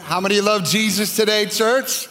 How 0.00 0.20
many 0.20 0.40
love 0.40 0.64
Jesus 0.64 1.16
today, 1.16 1.46
church? 1.46 2.08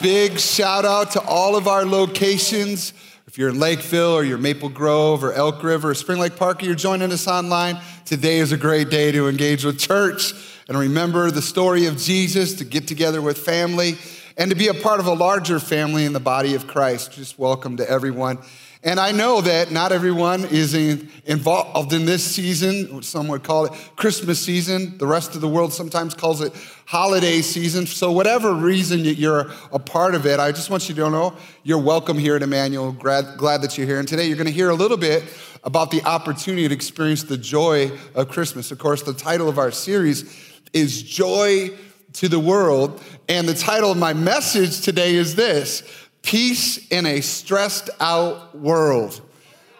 Big 0.00 0.38
shout 0.38 0.84
out 0.84 1.12
to 1.12 1.20
all 1.22 1.56
of 1.56 1.68
our 1.68 1.84
locations. 1.84 2.92
If 3.26 3.38
you're 3.38 3.48
in 3.48 3.58
Lakeville 3.58 4.12
or 4.12 4.24
you're 4.24 4.38
Maple 4.38 4.68
Grove 4.68 5.22
or 5.24 5.32
Elk 5.32 5.62
River 5.62 5.90
or 5.90 5.94
Spring 5.94 6.18
Lake 6.18 6.36
Park, 6.36 6.62
you're 6.62 6.74
joining 6.74 7.12
us 7.12 7.28
online, 7.28 7.80
today 8.04 8.38
is 8.38 8.52
a 8.52 8.56
great 8.56 8.90
day 8.90 9.12
to 9.12 9.28
engage 9.28 9.64
with 9.64 9.78
church 9.78 10.32
and 10.68 10.76
remember 10.76 11.30
the 11.30 11.40
story 11.40 11.86
of 11.86 11.96
Jesus, 11.96 12.54
to 12.54 12.64
get 12.64 12.88
together 12.88 13.22
with 13.22 13.38
family, 13.38 13.96
and 14.36 14.50
to 14.50 14.56
be 14.56 14.68
a 14.68 14.74
part 14.74 15.00
of 15.00 15.06
a 15.06 15.14
larger 15.14 15.60
family 15.60 16.04
in 16.04 16.12
the 16.12 16.20
body 16.20 16.54
of 16.54 16.66
Christ. 16.66 17.12
Just 17.12 17.38
welcome 17.38 17.76
to 17.76 17.88
everyone. 17.88 18.38
And 18.84 18.98
I 18.98 19.12
know 19.12 19.40
that 19.42 19.70
not 19.70 19.92
everyone 19.92 20.44
is 20.44 20.74
in, 20.74 21.08
involved 21.24 21.92
in 21.92 22.04
this 22.04 22.24
season, 22.24 23.00
some 23.04 23.28
would 23.28 23.44
call 23.44 23.66
it 23.66 23.72
Christmas 23.94 24.44
season. 24.44 24.98
The 24.98 25.06
rest 25.06 25.36
of 25.36 25.40
the 25.40 25.46
world 25.48 25.72
sometimes 25.72 26.14
calls 26.14 26.40
it 26.40 26.52
holiday 26.84 27.42
season. 27.42 27.86
So, 27.86 28.10
whatever 28.10 28.52
reason 28.52 29.04
you're 29.04 29.52
a 29.70 29.78
part 29.78 30.16
of 30.16 30.26
it, 30.26 30.40
I 30.40 30.50
just 30.50 30.68
want 30.68 30.88
you 30.88 30.96
to 30.96 31.10
know 31.10 31.36
you're 31.62 31.78
welcome 31.78 32.18
here 32.18 32.34
at 32.34 32.42
Emmanuel. 32.42 32.90
Glad, 32.90 33.36
glad 33.36 33.62
that 33.62 33.78
you're 33.78 33.86
here. 33.86 34.00
And 34.00 34.08
today 34.08 34.26
you're 34.26 34.36
going 34.36 34.48
to 34.48 34.52
hear 34.52 34.70
a 34.70 34.74
little 34.74 34.96
bit 34.96 35.22
about 35.62 35.92
the 35.92 36.02
opportunity 36.02 36.66
to 36.66 36.74
experience 36.74 37.22
the 37.22 37.38
joy 37.38 37.92
of 38.16 38.30
Christmas. 38.30 38.72
Of 38.72 38.78
course, 38.78 39.02
the 39.02 39.14
title 39.14 39.48
of 39.48 39.58
our 39.58 39.70
series 39.70 40.24
is 40.72 41.04
Joy 41.04 41.70
to 42.14 42.28
the 42.28 42.40
World. 42.40 43.00
And 43.28 43.48
the 43.48 43.54
title 43.54 43.92
of 43.92 43.96
my 43.96 44.12
message 44.12 44.80
today 44.80 45.14
is 45.14 45.36
this 45.36 45.82
Peace 46.22 46.86
in 46.88 47.04
a 47.04 47.20
stressed 47.20 47.90
out 48.00 48.56
world. 48.56 49.20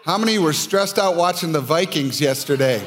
How 0.05 0.17
many 0.17 0.37
were 0.37 0.53
stressed 0.53 0.99
out 0.99 1.15
watching 1.15 1.53
the 1.53 1.61
Vikings 1.61 2.19
yesterday? 2.19 2.85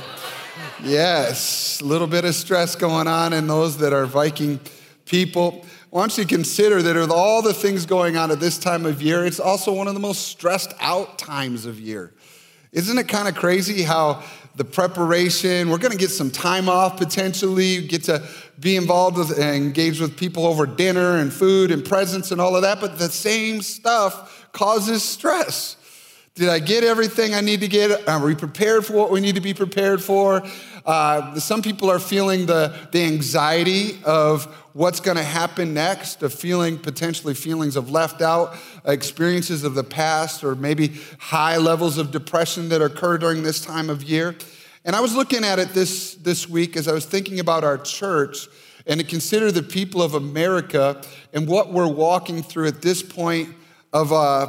Yes, 0.83 1.80
a 1.80 1.84
little 1.84 2.06
bit 2.06 2.24
of 2.27 2.34
stress 2.34 2.77
going 2.77 3.09
on 3.09 3.33
in 3.33 3.47
those 3.47 3.78
that 3.78 3.95
are 3.95 4.05
Viking 4.05 4.61
people. 5.06 5.64
Why 5.88 6.02
don't 6.02 6.19
you 6.19 6.27
consider 6.27 6.83
that 6.83 6.97
with 6.97 7.11
all 7.11 7.41
the 7.41 7.55
things 7.55 7.86
going 7.86 8.19
on 8.19 8.30
at 8.30 8.41
this 8.41 8.58
time 8.58 8.84
of 8.84 9.00
year, 9.00 9.25
it's 9.25 9.41
also 9.41 9.73
one 9.73 9.89
of 9.89 9.95
the 9.95 10.00
most 10.00 10.28
stressed 10.28 10.75
out 10.78 11.19
times 11.19 11.64
of 11.64 11.80
year. 11.80 12.12
Isn't 12.72 12.98
it 12.98 13.09
kind 13.09 13.28
of 13.28 13.34
crazy 13.34 13.83
how 13.83 14.22
the 14.56 14.64
preparation, 14.64 15.69
we're 15.69 15.78
going 15.78 15.92
to 15.92 15.98
get 15.98 16.11
some 16.11 16.31
time 16.31 16.69
off 16.69 16.97
potentially, 16.97 17.86
get 17.86 18.05
to 18.05 18.27
be 18.58 18.77
involved 18.77 19.19
with 19.19 19.39
and 19.39 19.55
engage 19.55 20.00
with 20.00 20.17
people 20.17 20.47
over 20.47 20.64
dinner 20.64 21.19
and 21.19 21.33
food 21.33 21.70
and 21.70 21.84
presents 21.84 22.31
and 22.31 22.41
all 22.41 22.56
of 22.56 22.62
that, 22.62 22.81
but 22.81 22.98
the 22.98 23.11
same 23.11 23.61
stuff 23.61 24.48
causes 24.53 25.03
stress. 25.03 25.77
Did 26.34 26.48
I 26.48 26.58
get 26.58 26.84
everything 26.84 27.34
I 27.34 27.41
need 27.41 27.61
to 27.61 27.69
get? 27.69 28.08
Are 28.08 28.23
we 28.23 28.34
prepared 28.34 28.84
for 28.84 28.95
what 28.95 29.11
we 29.11 29.20
need 29.20 29.36
to 29.36 29.41
be 29.41 29.55
prepared 29.55 30.03
for? 30.03 30.42
Uh, 30.87 31.34
some 31.41 31.62
people 31.62 31.91
are 31.91 31.98
feeling 31.98 32.47
the, 32.47 32.73
the 32.92 33.03
anxiety 33.03 33.98
of 34.05 34.45
what's 34.73 35.01
going 35.01 35.17
to 35.17 35.23
happen 35.23 35.75
next, 35.75 36.23
of 36.23 36.33
feeling 36.33 36.79
potentially 36.79 37.34
feelings 37.34 37.75
of 37.75 37.91
left 37.91 38.23
out, 38.23 38.55
experiences 38.84 39.64
of 39.64 39.75
the 39.75 39.83
past, 39.83 40.45
or 40.45 40.55
maybe 40.55 40.95
high 41.19 41.57
levels 41.57 41.98
of 41.98 42.12
depression 42.12 42.69
that 42.69 42.81
occur 42.81 43.19
during 43.19 43.42
this 43.42 43.61
time 43.61 43.91
of 43.91 44.05
year. 44.05 44.37
And 44.84 44.95
I 44.95 45.01
was 45.01 45.17
looking 45.17 45.42
at 45.42 45.59
it 45.59 45.70
this, 45.70 46.14
this 46.14 46.48
week 46.48 46.77
as 46.77 46.87
I 46.87 46.92
was 46.92 47.05
thinking 47.05 47.41
about 47.41 47.64
our 47.64 47.79
church 47.79 48.47
and 48.87 49.01
to 49.01 49.07
consider 49.07 49.51
the 49.51 49.64
people 49.64 50.01
of 50.01 50.14
America 50.14 51.03
and 51.33 51.48
what 51.48 51.73
we're 51.73 51.89
walking 51.89 52.45
through 52.45 52.69
at 52.69 52.83
this 52.83 53.03
point 53.03 53.48
of 53.92 54.12
uh, 54.12 54.47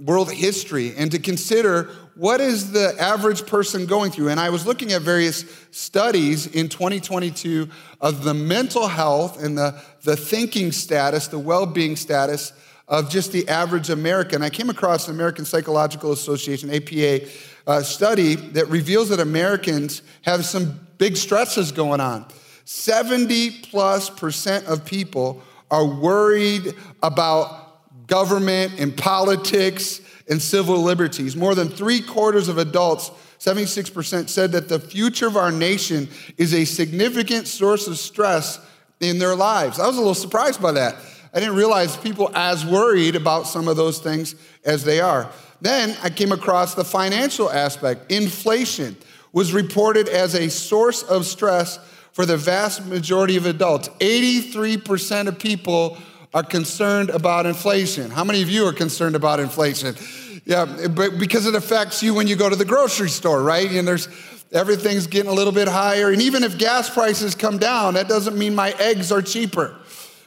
world 0.00 0.32
history 0.32 0.94
and 0.96 1.12
to 1.12 1.20
consider 1.20 1.90
what 2.16 2.40
is 2.40 2.72
the 2.72 2.94
average 2.98 3.46
person 3.46 3.84
going 3.84 4.10
through. 4.10 4.30
And 4.30 4.40
I 4.40 4.48
was 4.48 4.66
looking 4.66 4.92
at 4.92 5.02
various 5.02 5.44
studies 5.70 6.46
in 6.46 6.68
2022 6.68 7.68
of 8.00 8.24
the 8.24 8.32
mental 8.32 8.88
health 8.88 9.42
and 9.42 9.56
the, 9.56 9.78
the 10.02 10.16
thinking 10.16 10.72
status, 10.72 11.28
the 11.28 11.38
well 11.38 11.66
being 11.66 11.94
status 11.94 12.52
of 12.88 13.10
just 13.10 13.32
the 13.32 13.46
average 13.48 13.90
American. 13.90 14.42
I 14.42 14.48
came 14.48 14.70
across 14.70 15.08
an 15.08 15.14
American 15.14 15.44
Psychological 15.44 16.12
Association, 16.12 16.70
APA, 16.70 17.26
uh, 17.66 17.82
study 17.82 18.36
that 18.36 18.68
reveals 18.68 19.10
that 19.10 19.20
Americans 19.20 20.02
have 20.22 20.44
some 20.44 20.80
big 20.96 21.16
stresses 21.16 21.70
going 21.70 22.00
on. 22.00 22.24
70 22.64 23.62
plus 23.62 24.08
percent 24.08 24.66
of 24.66 24.84
people 24.84 25.42
are 25.70 25.84
worried 25.84 26.74
about 27.02 27.65
government 28.06 28.74
and 28.78 28.96
politics 28.96 30.00
and 30.28 30.40
civil 30.40 30.82
liberties. 30.82 31.36
More 31.36 31.54
than 31.54 31.68
three 31.68 32.00
quarters 32.00 32.48
of 32.48 32.58
adults, 32.58 33.10
76%, 33.38 34.28
said 34.28 34.52
that 34.52 34.68
the 34.68 34.80
future 34.80 35.26
of 35.26 35.36
our 35.36 35.52
nation 35.52 36.08
is 36.36 36.54
a 36.54 36.64
significant 36.64 37.46
source 37.46 37.86
of 37.86 37.98
stress 37.98 38.60
in 39.00 39.18
their 39.18 39.34
lives. 39.34 39.78
I 39.78 39.86
was 39.86 39.96
a 39.96 40.00
little 40.00 40.14
surprised 40.14 40.60
by 40.60 40.72
that. 40.72 40.96
I 41.34 41.40
didn't 41.40 41.56
realize 41.56 41.96
people 41.96 42.30
as 42.34 42.64
worried 42.64 43.14
about 43.14 43.46
some 43.46 43.68
of 43.68 43.76
those 43.76 43.98
things 43.98 44.34
as 44.64 44.84
they 44.84 45.00
are. 45.00 45.30
Then 45.60 45.96
I 46.02 46.10
came 46.10 46.32
across 46.32 46.74
the 46.74 46.84
financial 46.84 47.50
aspect. 47.50 48.10
Inflation 48.10 48.96
was 49.32 49.52
reported 49.52 50.08
as 50.08 50.34
a 50.34 50.48
source 50.48 51.02
of 51.02 51.26
stress 51.26 51.78
for 52.12 52.24
the 52.24 52.38
vast 52.38 52.86
majority 52.86 53.36
of 53.36 53.44
adults. 53.44 53.88
83% 54.00 55.28
of 55.28 55.38
people 55.38 55.98
are 56.36 56.42
concerned 56.42 57.10
about 57.10 57.46
inflation. 57.46 58.10
How 58.10 58.24
many 58.24 58.42
of 58.42 58.50
you 58.50 58.66
are 58.66 58.72
concerned 58.72 59.16
about 59.16 59.40
inflation? 59.40 59.96
Yeah, 60.44 60.86
but 60.88 61.18
because 61.18 61.46
it 61.46 61.54
affects 61.54 62.02
you 62.02 62.14
when 62.14 62.28
you 62.28 62.36
go 62.36 62.48
to 62.48 62.56
the 62.56 62.64
grocery 62.64 63.08
store, 63.08 63.42
right? 63.42 63.70
And 63.70 63.88
there's 63.88 64.08
everything's 64.52 65.06
getting 65.06 65.30
a 65.30 65.34
little 65.34 65.52
bit 65.52 65.66
higher. 65.66 66.10
And 66.10 66.22
even 66.22 66.44
if 66.44 66.58
gas 66.58 66.88
prices 66.88 67.34
come 67.34 67.58
down, 67.58 67.94
that 67.94 68.08
doesn't 68.08 68.38
mean 68.38 68.54
my 68.54 68.70
eggs 68.78 69.10
are 69.10 69.22
cheaper 69.22 69.76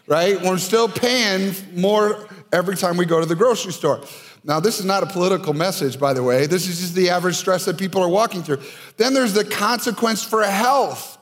right? 0.09 0.41
We're 0.41 0.57
still 0.57 0.89
paying 0.89 1.53
more 1.75 2.27
every 2.51 2.75
time 2.75 2.97
we 2.97 3.05
go 3.05 3.19
to 3.21 3.25
the 3.27 3.35
grocery 3.35 3.71
store. 3.71 4.01
Now, 4.43 4.59
this 4.59 4.79
is 4.79 4.85
not 4.85 5.03
a 5.03 5.05
political 5.05 5.53
message, 5.53 5.99
by 5.99 6.13
the 6.13 6.23
way. 6.23 6.47
This 6.47 6.67
is 6.67 6.79
just 6.79 6.95
the 6.95 7.11
average 7.11 7.35
stress 7.35 7.65
that 7.65 7.77
people 7.77 8.01
are 8.01 8.09
walking 8.09 8.41
through. 8.41 8.61
Then 8.97 9.13
there's 9.13 9.33
the 9.33 9.45
consequence 9.45 10.23
for 10.23 10.43
health. 10.43 11.18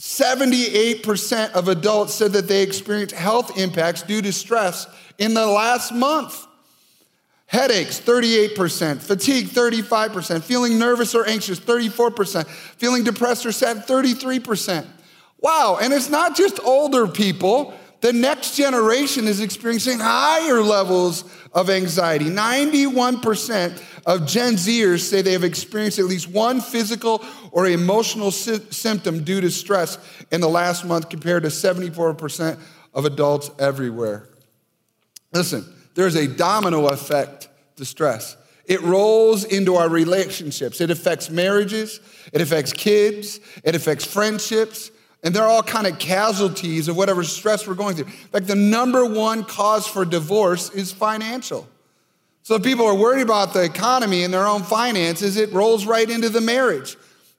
78% 0.00 1.52
of 1.52 1.68
adults 1.68 2.14
said 2.14 2.32
that 2.32 2.48
they 2.48 2.62
experienced 2.62 3.14
health 3.14 3.58
impacts 3.58 4.00
due 4.00 4.22
to 4.22 4.32
stress 4.32 4.86
in 5.18 5.34
the 5.34 5.46
last 5.46 5.92
month. 5.92 6.46
Headaches, 7.44 8.00
38%. 8.00 9.02
Fatigue, 9.02 9.48
35%. 9.48 10.42
Feeling 10.42 10.78
nervous 10.78 11.14
or 11.14 11.26
anxious, 11.26 11.60
34%. 11.60 12.46
Feeling 12.46 13.04
depressed 13.04 13.44
or 13.44 13.52
sad, 13.52 13.86
33%. 13.86 14.86
Wow, 15.38 15.78
and 15.82 15.92
it's 15.92 16.08
not 16.08 16.34
just 16.34 16.60
older 16.60 17.06
people. 17.06 17.74
The 18.00 18.12
next 18.12 18.56
generation 18.56 19.26
is 19.26 19.40
experiencing 19.40 19.98
higher 19.98 20.62
levels 20.62 21.24
of 21.52 21.68
anxiety. 21.68 22.26
91% 22.26 23.82
of 24.06 24.26
Gen 24.26 24.54
Zers 24.54 25.00
say 25.00 25.20
they 25.20 25.32
have 25.32 25.44
experienced 25.44 25.98
at 25.98 26.06
least 26.06 26.28
one 26.28 26.60
physical 26.60 27.22
or 27.52 27.66
emotional 27.66 28.30
sy- 28.30 28.60
symptom 28.70 29.22
due 29.22 29.42
to 29.42 29.50
stress 29.50 29.98
in 30.30 30.40
the 30.40 30.48
last 30.48 30.84
month, 30.86 31.10
compared 31.10 31.42
to 31.42 31.50
74% 31.50 32.58
of 32.94 33.04
adults 33.04 33.50
everywhere. 33.58 34.28
Listen, 35.32 35.64
there's 35.94 36.16
a 36.16 36.26
domino 36.26 36.86
effect 36.86 37.48
to 37.76 37.84
stress. 37.84 38.36
It 38.64 38.80
rolls 38.82 39.44
into 39.44 39.74
our 39.76 39.88
relationships. 39.88 40.80
It 40.80 40.90
affects 40.90 41.28
marriages, 41.28 42.00
it 42.32 42.40
affects 42.40 42.72
kids, 42.72 43.40
it 43.64 43.74
affects 43.74 44.04
friendships, 44.04 44.90
and 45.22 45.34
they're 45.34 45.46
all 45.46 45.62
kind 45.62 45.86
of 45.86 45.98
casualties 45.98 46.88
of 46.88 46.96
whatever 46.96 47.22
stress 47.24 47.66
we're 47.66 47.74
going 47.74 47.94
through. 47.94 48.06
In 48.06 48.12
fact, 48.12 48.46
the 48.46 48.54
number 48.54 49.04
one 49.04 49.44
cause 49.44 49.86
for 49.86 50.04
divorce 50.04 50.70
is 50.70 50.92
financial. 50.92 51.68
So 52.42 52.54
if 52.54 52.62
people 52.62 52.86
are 52.86 52.94
worried 52.94 53.22
about 53.22 53.52
the 53.52 53.62
economy 53.62 54.24
and 54.24 54.32
their 54.32 54.46
own 54.46 54.62
finances, 54.62 55.36
it 55.36 55.52
rolls 55.52 55.84
right 55.86 56.08
into 56.08 56.30
the 56.30 56.40
marriage. 56.40 56.96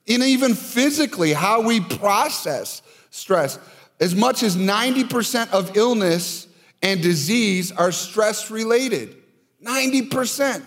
And 0.08 0.22
even 0.22 0.54
physically, 0.54 1.32
how 1.32 1.62
we 1.62 1.80
process 1.80 2.82
stress. 3.10 3.58
As 4.00 4.14
much 4.14 4.42
as 4.42 4.56
90% 4.56 5.50
of 5.50 5.76
illness 5.76 6.46
and 6.82 7.02
disease 7.02 7.72
are 7.72 7.92
stress 7.92 8.50
related. 8.50 9.16
90%. 9.64 10.62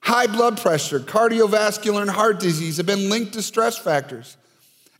High 0.00 0.26
blood 0.26 0.60
pressure, 0.60 1.00
cardiovascular, 1.00 2.02
and 2.02 2.10
heart 2.10 2.38
disease 2.38 2.76
have 2.76 2.86
been 2.86 3.08
linked 3.08 3.32
to 3.34 3.42
stress 3.42 3.78
factors. 3.78 4.36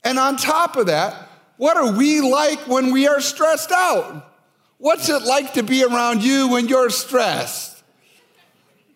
And 0.04 0.18
on 0.18 0.36
top 0.36 0.76
of 0.76 0.86
that, 0.86 1.28
what 1.56 1.76
are 1.76 1.96
we 1.96 2.20
like 2.20 2.68
when 2.68 2.92
we 2.92 3.08
are 3.08 3.20
stressed 3.20 3.72
out? 3.72 4.30
What's 4.78 5.08
it 5.08 5.22
like 5.22 5.54
to 5.54 5.62
be 5.62 5.82
around 5.82 6.22
you 6.22 6.48
when 6.48 6.68
you're 6.68 6.90
stressed? 6.90 7.82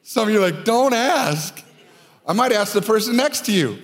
Some 0.02 0.28
of 0.28 0.34
you 0.34 0.42
are 0.42 0.50
like, 0.50 0.64
don't 0.64 0.92
ask. 0.92 1.64
I 2.26 2.34
might 2.34 2.52
ask 2.52 2.72
the 2.72 2.82
person 2.82 3.16
next 3.16 3.46
to 3.46 3.52
you. 3.52 3.78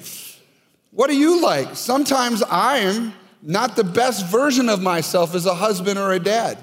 What 0.91 1.09
are 1.09 1.15
you 1.15 1.43
like? 1.43 1.77
Sometimes 1.77 2.43
I'm 2.51 3.15
not 3.43 3.75
the 3.77 3.85
best 3.85 4.27
version 4.27 4.69
of 4.69 4.83
myself 4.83 5.35
as 5.35 5.47
a 5.47 5.55
husband 5.55 5.99
or 5.99 6.13
a 6.13 6.19
dad. 6.19 6.59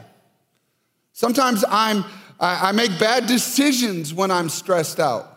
Sometimes 1.13 1.63
I'm, 1.67 2.05
I 2.39 2.71
make 2.71 2.97
bad 2.99 3.27
decisions 3.27 4.13
when 4.13 4.31
I'm 4.31 4.49
stressed 4.49 4.99
out, 4.99 5.27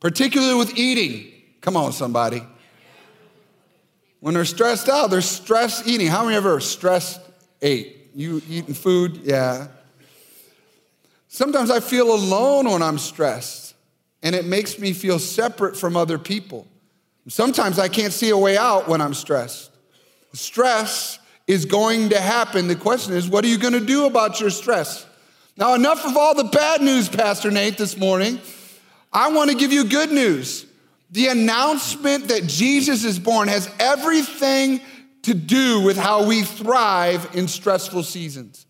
particularly 0.00 0.54
with 0.54 0.76
eating. 0.78 1.32
Come 1.60 1.76
on, 1.76 1.92
somebody. 1.92 2.42
When 4.20 4.34
they're 4.34 4.44
stressed 4.44 4.88
out, 4.88 5.10
they're 5.10 5.22
stress 5.22 5.86
eating. 5.86 6.06
How 6.06 6.24
many 6.24 6.36
ever 6.36 6.60
stressed 6.60 7.20
ate? 7.60 8.10
You 8.14 8.42
eating 8.48 8.74
food? 8.74 9.20
Yeah. 9.24 9.68
Sometimes 11.28 11.70
I 11.70 11.80
feel 11.80 12.12
alone 12.12 12.70
when 12.70 12.82
I'm 12.82 12.98
stressed, 12.98 13.74
and 14.22 14.34
it 14.34 14.44
makes 14.44 14.78
me 14.78 14.92
feel 14.92 15.18
separate 15.18 15.76
from 15.76 15.96
other 15.96 16.18
people. 16.18 16.66
Sometimes 17.28 17.78
I 17.78 17.88
can't 17.88 18.12
see 18.12 18.30
a 18.30 18.36
way 18.36 18.56
out 18.56 18.88
when 18.88 19.00
I'm 19.00 19.14
stressed. 19.14 19.70
Stress 20.32 21.18
is 21.46 21.64
going 21.64 22.10
to 22.10 22.20
happen. 22.20 22.66
The 22.66 22.76
question 22.76 23.14
is, 23.14 23.28
what 23.28 23.44
are 23.44 23.48
you 23.48 23.58
going 23.58 23.74
to 23.74 23.80
do 23.80 24.06
about 24.06 24.40
your 24.40 24.50
stress? 24.50 25.06
Now, 25.56 25.74
enough 25.74 26.04
of 26.04 26.16
all 26.16 26.34
the 26.34 26.44
bad 26.44 26.80
news, 26.80 27.08
Pastor 27.08 27.50
Nate, 27.50 27.78
this 27.78 27.96
morning. 27.96 28.40
I 29.12 29.32
want 29.32 29.50
to 29.50 29.56
give 29.56 29.72
you 29.72 29.84
good 29.84 30.10
news. 30.10 30.66
The 31.10 31.28
announcement 31.28 32.28
that 32.28 32.46
Jesus 32.46 33.04
is 33.04 33.18
born 33.18 33.48
has 33.48 33.72
everything 33.78 34.80
to 35.22 35.34
do 35.34 35.82
with 35.82 35.96
how 35.96 36.26
we 36.26 36.42
thrive 36.42 37.34
in 37.34 37.48
stressful 37.48 38.04
seasons. 38.04 38.66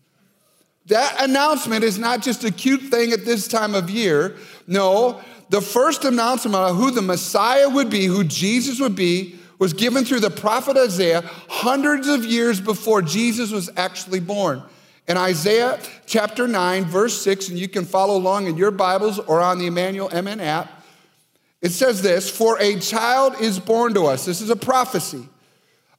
That 0.87 1.23
announcement 1.23 1.83
is 1.83 1.97
not 1.97 2.21
just 2.21 2.43
a 2.43 2.51
cute 2.51 2.81
thing 2.81 3.11
at 3.11 3.25
this 3.25 3.47
time 3.47 3.75
of 3.75 3.89
year. 3.89 4.35
No, 4.67 5.21
the 5.49 5.61
first 5.61 6.03
announcement 6.03 6.55
of 6.55 6.75
who 6.75 6.91
the 6.91 7.01
Messiah 7.01 7.69
would 7.69 7.89
be, 7.89 8.05
who 8.05 8.23
Jesus 8.23 8.79
would 8.79 8.95
be, 8.95 9.37
was 9.59 9.73
given 9.73 10.03
through 10.03 10.21
the 10.21 10.31
prophet 10.31 10.75
Isaiah 10.75 11.21
hundreds 11.47 12.07
of 12.07 12.25
years 12.25 12.59
before 12.59 13.03
Jesus 13.03 13.51
was 13.51 13.69
actually 13.77 14.19
born. 14.19 14.63
In 15.07 15.17
Isaiah 15.17 15.79
chapter 16.07 16.47
9, 16.47 16.85
verse 16.85 17.21
6, 17.21 17.49
and 17.49 17.59
you 17.59 17.67
can 17.67 17.85
follow 17.85 18.17
along 18.17 18.47
in 18.47 18.57
your 18.57 18.71
Bibles 18.71 19.19
or 19.19 19.39
on 19.39 19.59
the 19.59 19.67
Emmanuel 19.67 20.09
MN 20.09 20.39
app, 20.39 20.80
it 21.61 21.71
says 21.71 22.01
this 22.01 22.29
For 22.29 22.59
a 22.59 22.79
child 22.79 23.35
is 23.39 23.59
born 23.59 23.93
to 23.93 24.05
us. 24.05 24.25
This 24.25 24.41
is 24.41 24.49
a 24.49 24.55
prophecy. 24.55 25.27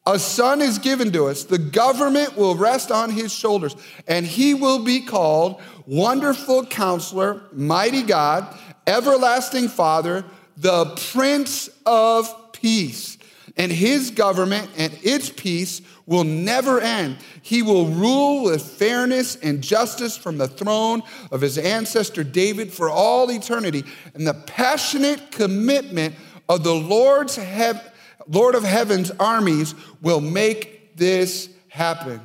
A 0.04 0.18
son 0.18 0.60
is 0.60 0.78
given 0.78 1.12
to 1.12 1.26
us. 1.26 1.44
The 1.44 1.58
government 1.58 2.36
will 2.36 2.56
rest 2.56 2.90
on 2.90 3.10
his 3.10 3.32
shoulders, 3.32 3.76
and 4.08 4.26
he 4.26 4.52
will 4.52 4.84
be 4.84 5.00
called 5.00 5.60
Wonderful 5.86 6.66
Counselor, 6.66 7.42
Mighty 7.52 8.02
God, 8.02 8.58
Everlasting 8.86 9.68
Father, 9.68 10.24
the 10.56 10.86
Prince 11.12 11.70
of 11.86 12.52
Peace 12.52 13.16
and 13.56 13.70
his 13.70 14.10
government 14.10 14.70
and 14.76 14.96
its 15.02 15.30
peace 15.30 15.82
will 16.06 16.24
never 16.24 16.80
end. 16.80 17.18
He 17.42 17.62
will 17.62 17.86
rule 17.86 18.44
with 18.44 18.62
fairness 18.62 19.36
and 19.36 19.62
justice 19.62 20.16
from 20.16 20.38
the 20.38 20.48
throne 20.48 21.02
of 21.30 21.40
his 21.40 21.58
ancestor 21.58 22.24
David 22.24 22.72
for 22.72 22.90
all 22.90 23.30
eternity. 23.30 23.84
And 24.14 24.26
the 24.26 24.34
passionate 24.34 25.30
commitment 25.30 26.14
of 26.48 26.64
the 26.64 26.74
Lord's 26.74 27.36
hev- 27.36 27.92
Lord 28.28 28.54
of 28.54 28.64
heaven's 28.64 29.10
armies 29.12 29.74
will 30.00 30.20
make 30.20 30.96
this 30.96 31.48
happen. 31.68 32.20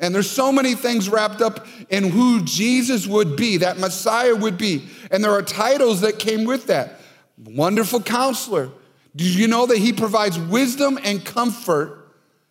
And 0.00 0.14
there's 0.14 0.30
so 0.30 0.52
many 0.52 0.74
things 0.74 1.08
wrapped 1.08 1.42
up 1.42 1.66
in 1.90 2.10
who 2.10 2.44
Jesus 2.44 3.06
would 3.06 3.36
be, 3.36 3.56
that 3.58 3.78
Messiah 3.78 4.34
would 4.34 4.56
be. 4.56 4.88
And 5.10 5.24
there 5.24 5.32
are 5.32 5.42
titles 5.42 6.02
that 6.02 6.20
came 6.20 6.44
with 6.44 6.66
that. 6.68 7.00
Wonderful 7.36 8.02
counselor, 8.02 8.70
do 9.16 9.24
you 9.24 9.48
know 9.48 9.66
that 9.66 9.78
He 9.78 9.92
provides 9.92 10.38
wisdom 10.38 10.98
and 11.02 11.24
comfort 11.24 12.07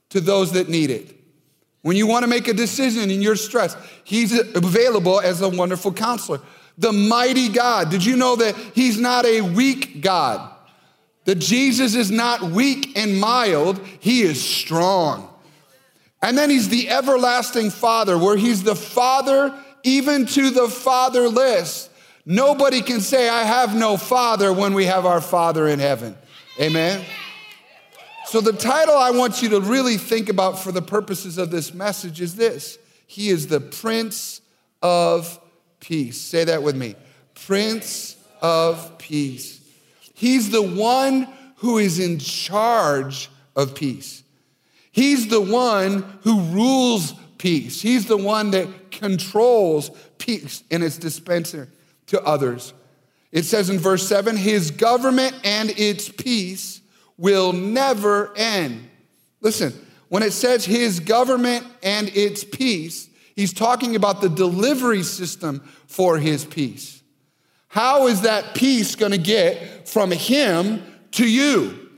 to 0.09 0.19
those 0.21 0.53
that 0.53 0.69
need 0.69 0.89
it? 0.89 1.15
When 1.81 1.95
you 1.95 2.07
want 2.07 2.23
to 2.23 2.27
make 2.27 2.47
a 2.47 2.53
decision 2.53 3.09
and 3.09 3.23
you're 3.23 3.35
stressed, 3.35 3.77
He's 4.03 4.37
available 4.55 5.19
as 5.19 5.41
a 5.41 5.49
wonderful 5.49 5.93
counselor. 5.93 6.41
The 6.77 6.91
mighty 6.91 7.49
God. 7.49 7.89
Did 7.89 8.05
you 8.05 8.17
know 8.17 8.35
that 8.35 8.55
He's 8.75 8.99
not 8.99 9.25
a 9.25 9.41
weak 9.41 10.01
God? 10.01 10.53
That 11.25 11.39
Jesus 11.39 11.95
is 11.95 12.11
not 12.11 12.41
weak 12.41 12.97
and 12.97 13.19
mild, 13.19 13.79
He 13.99 14.21
is 14.21 14.43
strong. 14.43 15.29
And 16.21 16.37
then 16.37 16.49
He's 16.49 16.69
the 16.69 16.89
everlasting 16.89 17.69
Father, 17.69 18.17
where 18.17 18.37
He's 18.37 18.63
the 18.63 18.75
Father 18.75 19.53
even 19.83 20.25
to 20.25 20.49
the 20.49 20.67
fatherless. 20.67 21.89
Nobody 22.25 22.81
can 22.81 22.99
say, 22.99 23.29
I 23.29 23.43
have 23.43 23.73
no 23.73 23.95
father 23.95 24.51
when 24.51 24.73
we 24.73 24.85
have 24.85 25.05
our 25.05 25.21
Father 25.21 25.67
in 25.67 25.79
heaven. 25.79 26.17
Amen. 26.59 27.05
So, 28.27 28.41
the 28.41 28.51
title 28.51 28.97
I 28.97 29.11
want 29.11 29.41
you 29.41 29.47
to 29.51 29.61
really 29.61 29.95
think 29.95 30.27
about 30.27 30.59
for 30.59 30.73
the 30.73 30.81
purposes 30.81 31.37
of 31.37 31.49
this 31.49 31.73
message 31.73 32.19
is 32.19 32.35
this 32.35 32.77
He 33.05 33.29
is 33.29 33.47
the 33.47 33.61
Prince 33.61 34.41
of 34.81 35.39
Peace. 35.79 36.19
Say 36.19 36.43
that 36.43 36.61
with 36.61 36.75
me 36.75 36.95
Prince 37.45 38.17
of 38.41 38.97
Peace. 38.97 39.61
He's 40.13 40.49
the 40.49 40.61
one 40.61 41.29
who 41.57 41.77
is 41.77 41.99
in 41.99 42.19
charge 42.19 43.29
of 43.55 43.75
peace. 43.75 44.23
He's 44.91 45.29
the 45.29 45.39
one 45.39 46.19
who 46.23 46.41
rules 46.41 47.13
peace. 47.37 47.81
He's 47.81 48.07
the 48.07 48.17
one 48.17 48.51
that 48.51 48.91
controls 48.91 49.89
peace 50.17 50.63
and 50.69 50.83
its 50.83 50.97
dispenser 50.97 51.69
to 52.07 52.21
others. 52.23 52.73
It 53.31 53.43
says 53.43 53.69
in 53.69 53.79
verse 53.79 54.05
7 54.05 54.35
His 54.35 54.71
government 54.71 55.33
and 55.45 55.69
its 55.69 56.09
peace 56.09 56.81
will 57.17 57.53
never 57.53 58.35
end. 58.35 58.89
Listen, 59.41 59.73
when 60.09 60.23
it 60.23 60.33
says 60.33 60.65
His 60.65 60.99
government 60.99 61.65
and 61.83 62.09
its 62.15 62.43
peace, 62.43 63.09
He's 63.35 63.53
talking 63.53 63.95
about 63.95 64.21
the 64.21 64.29
delivery 64.29 65.03
system 65.03 65.61
for 65.87 66.17
His 66.17 66.45
peace. 66.45 67.01
How 67.67 68.07
is 68.07 68.21
that 68.21 68.55
peace 68.55 68.95
going 68.95 69.11
to 69.11 69.17
get 69.17 69.87
from 69.87 70.11
Him 70.11 70.83
to 71.11 71.27
you? 71.27 71.89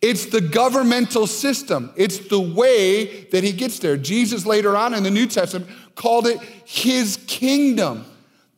It's 0.00 0.26
the 0.26 0.40
governmental 0.40 1.26
system. 1.26 1.92
It's 1.96 2.28
the 2.28 2.40
way 2.40 3.24
that 3.32 3.42
he 3.42 3.50
gets 3.50 3.80
there. 3.80 3.96
Jesus 3.96 4.46
later 4.46 4.76
on 4.76 4.94
in 4.94 5.02
the 5.02 5.10
New 5.10 5.26
Testament 5.26 5.68
called 5.96 6.28
it 6.28 6.38
his 6.64 7.16
kingdom 7.26 8.04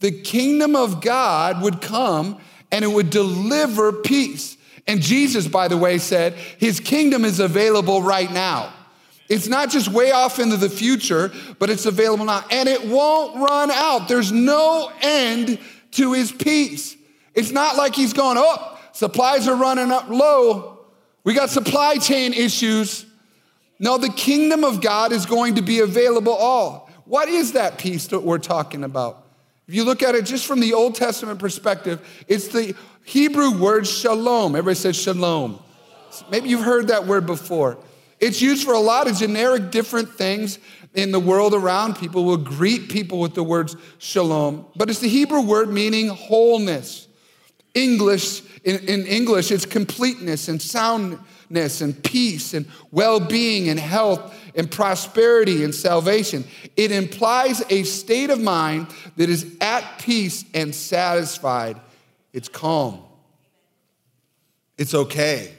the 0.00 0.10
kingdom 0.10 0.74
of 0.74 1.00
God 1.00 1.62
would 1.62 1.80
come 1.80 2.38
and 2.72 2.84
it 2.84 2.88
would 2.88 3.10
deliver 3.10 3.92
peace. 3.92 4.56
And 4.90 5.00
Jesus, 5.00 5.46
by 5.46 5.68
the 5.68 5.76
way, 5.76 5.98
said 5.98 6.32
his 6.58 6.80
kingdom 6.80 7.24
is 7.24 7.38
available 7.38 8.02
right 8.02 8.28
now. 8.28 8.72
It's 9.28 9.46
not 9.46 9.70
just 9.70 9.86
way 9.86 10.10
off 10.10 10.40
into 10.40 10.56
the 10.56 10.68
future, 10.68 11.30
but 11.60 11.70
it's 11.70 11.86
available 11.86 12.24
now. 12.24 12.44
And 12.50 12.68
it 12.68 12.84
won't 12.84 13.36
run 13.36 13.70
out. 13.70 14.08
There's 14.08 14.32
no 14.32 14.90
end 15.00 15.60
to 15.92 16.12
his 16.12 16.32
peace. 16.32 16.96
It's 17.34 17.52
not 17.52 17.76
like 17.76 17.94
he's 17.94 18.12
going, 18.12 18.36
oh, 18.36 18.80
supplies 18.90 19.46
are 19.46 19.54
running 19.54 19.92
up 19.92 20.08
low. 20.08 20.80
We 21.22 21.34
got 21.34 21.50
supply 21.50 21.98
chain 21.98 22.32
issues. 22.32 23.06
No, 23.78 23.96
the 23.96 24.10
kingdom 24.10 24.64
of 24.64 24.80
God 24.80 25.12
is 25.12 25.24
going 25.24 25.54
to 25.54 25.62
be 25.62 25.78
available 25.78 26.32
all. 26.32 26.90
What 27.04 27.28
is 27.28 27.52
that 27.52 27.78
peace 27.78 28.08
that 28.08 28.24
we're 28.24 28.38
talking 28.38 28.82
about? 28.82 29.24
If 29.68 29.76
you 29.76 29.84
look 29.84 30.02
at 30.02 30.16
it 30.16 30.24
just 30.24 30.46
from 30.46 30.58
the 30.58 30.74
Old 30.74 30.96
Testament 30.96 31.38
perspective, 31.38 32.24
it's 32.26 32.48
the 32.48 32.74
Hebrew 33.04 33.58
word 33.58 33.86
shalom. 33.86 34.54
Everybody 34.54 34.76
says 34.76 34.96
shalom. 34.96 35.58
Maybe 36.30 36.48
you've 36.48 36.64
heard 36.64 36.88
that 36.88 37.06
word 37.06 37.26
before. 37.26 37.78
It's 38.18 38.42
used 38.42 38.64
for 38.64 38.74
a 38.74 38.80
lot 38.80 39.08
of 39.08 39.16
generic 39.16 39.70
different 39.70 40.10
things 40.10 40.58
in 40.94 41.12
the 41.12 41.20
world 41.20 41.54
around. 41.54 41.96
People 41.96 42.24
will 42.24 42.36
greet 42.36 42.90
people 42.90 43.20
with 43.20 43.34
the 43.34 43.42
words 43.42 43.76
shalom, 43.98 44.66
but 44.76 44.90
it's 44.90 44.98
the 44.98 45.08
Hebrew 45.08 45.40
word 45.40 45.70
meaning 45.70 46.08
wholeness. 46.08 47.08
English, 47.74 48.42
in, 48.64 48.78
in 48.88 49.06
English, 49.06 49.50
it's 49.50 49.64
completeness 49.64 50.48
and 50.48 50.60
soundness 50.60 51.80
and 51.80 52.02
peace 52.02 52.52
and 52.52 52.66
well 52.90 53.20
being 53.20 53.68
and 53.68 53.78
health 53.78 54.34
and 54.54 54.70
prosperity 54.70 55.62
and 55.62 55.74
salvation. 55.74 56.44
It 56.76 56.90
implies 56.90 57.62
a 57.70 57.84
state 57.84 58.30
of 58.30 58.40
mind 58.40 58.88
that 59.16 59.30
is 59.30 59.56
at 59.60 60.00
peace 60.00 60.44
and 60.52 60.74
satisfied. 60.74 61.80
It's 62.32 62.48
calm. 62.48 63.02
It's 64.78 64.94
okay. 64.94 65.52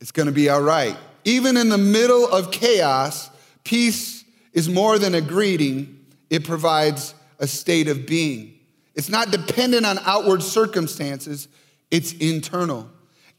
It's 0.00 0.12
going 0.12 0.26
to 0.26 0.32
be 0.32 0.48
all 0.48 0.62
right. 0.62 0.96
Even 1.24 1.56
in 1.56 1.68
the 1.68 1.78
middle 1.78 2.26
of 2.26 2.50
chaos, 2.50 3.30
peace 3.64 4.24
is 4.52 4.68
more 4.68 4.98
than 4.98 5.14
a 5.14 5.20
greeting, 5.20 6.06
it 6.30 6.44
provides 6.44 7.14
a 7.38 7.46
state 7.46 7.88
of 7.88 8.06
being. 8.06 8.54
It's 8.94 9.08
not 9.08 9.30
dependent 9.30 9.84
on 9.84 9.98
outward 10.04 10.42
circumstances, 10.42 11.48
it's 11.90 12.12
internal. 12.12 12.88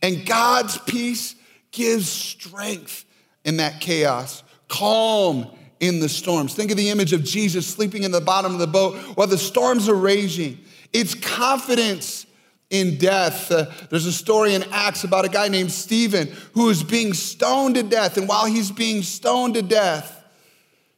And 0.02 0.26
God's 0.26 0.78
peace 0.80 1.36
gives 1.72 2.10
strength 2.10 3.06
in 3.44 3.58
that 3.58 3.80
chaos, 3.80 4.44
calm 4.68 5.50
in 5.80 6.00
the 6.00 6.10
storms. 6.10 6.54
Think 6.54 6.72
of 6.72 6.78
the 6.78 6.90
image 6.90 7.14
of 7.14 7.24
Jesus 7.24 7.68
sleeping 7.68 8.04
in 8.04 8.12
the 8.12 8.22
bottom 8.22 8.54
of 8.54 8.60
the 8.60 8.68
boat 8.68 8.96
while 9.16 9.28
the 9.28 9.38
storms 9.38 9.88
are 9.88 9.96
raging. 9.96 10.60
It's 10.96 11.14
confidence 11.14 12.26
in 12.70 12.98
death. 12.98 13.52
Uh, 13.52 13.66
there's 13.90 14.06
a 14.06 14.14
story 14.14 14.54
in 14.54 14.64
Acts 14.72 15.04
about 15.04 15.26
a 15.26 15.30
guy 15.30 15.50
named 15.50 15.74
Stephen 15.74 16.32
who 16.54 16.70
is 16.70 16.84
being 16.84 17.14
stoned 17.14 17.76
to 17.76 17.84
death. 17.84 18.16
And 18.16 18.30
while 18.30 18.46
he's 18.46 18.72
being 18.72 19.04
stoned 19.04 19.56
to 19.56 19.62
death, 19.62 20.24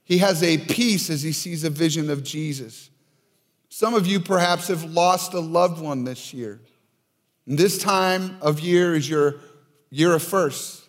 he 0.03 0.19
has 0.19 0.43
a 0.43 0.59
peace 0.59 1.09
as 1.09 1.23
he 1.23 1.31
sees 1.31 1.63
a 1.63 1.71
vision 1.71 2.11
of 2.11 2.23
Jesus. 2.23 2.91
Some 3.69 3.95
of 3.95 4.05
you 4.05 4.19
perhaps 4.19 4.67
have 4.67 4.83
lost 4.83 5.33
a 5.33 5.39
loved 5.39 5.81
one 5.81 6.03
this 6.03 6.31
year. 6.31 6.61
And 7.47 7.57
this 7.57 7.79
time 7.79 8.37
of 8.39 8.59
year 8.59 8.93
is 8.93 9.09
your 9.09 9.37
year 9.89 10.13
of 10.13 10.21
first. 10.21 10.87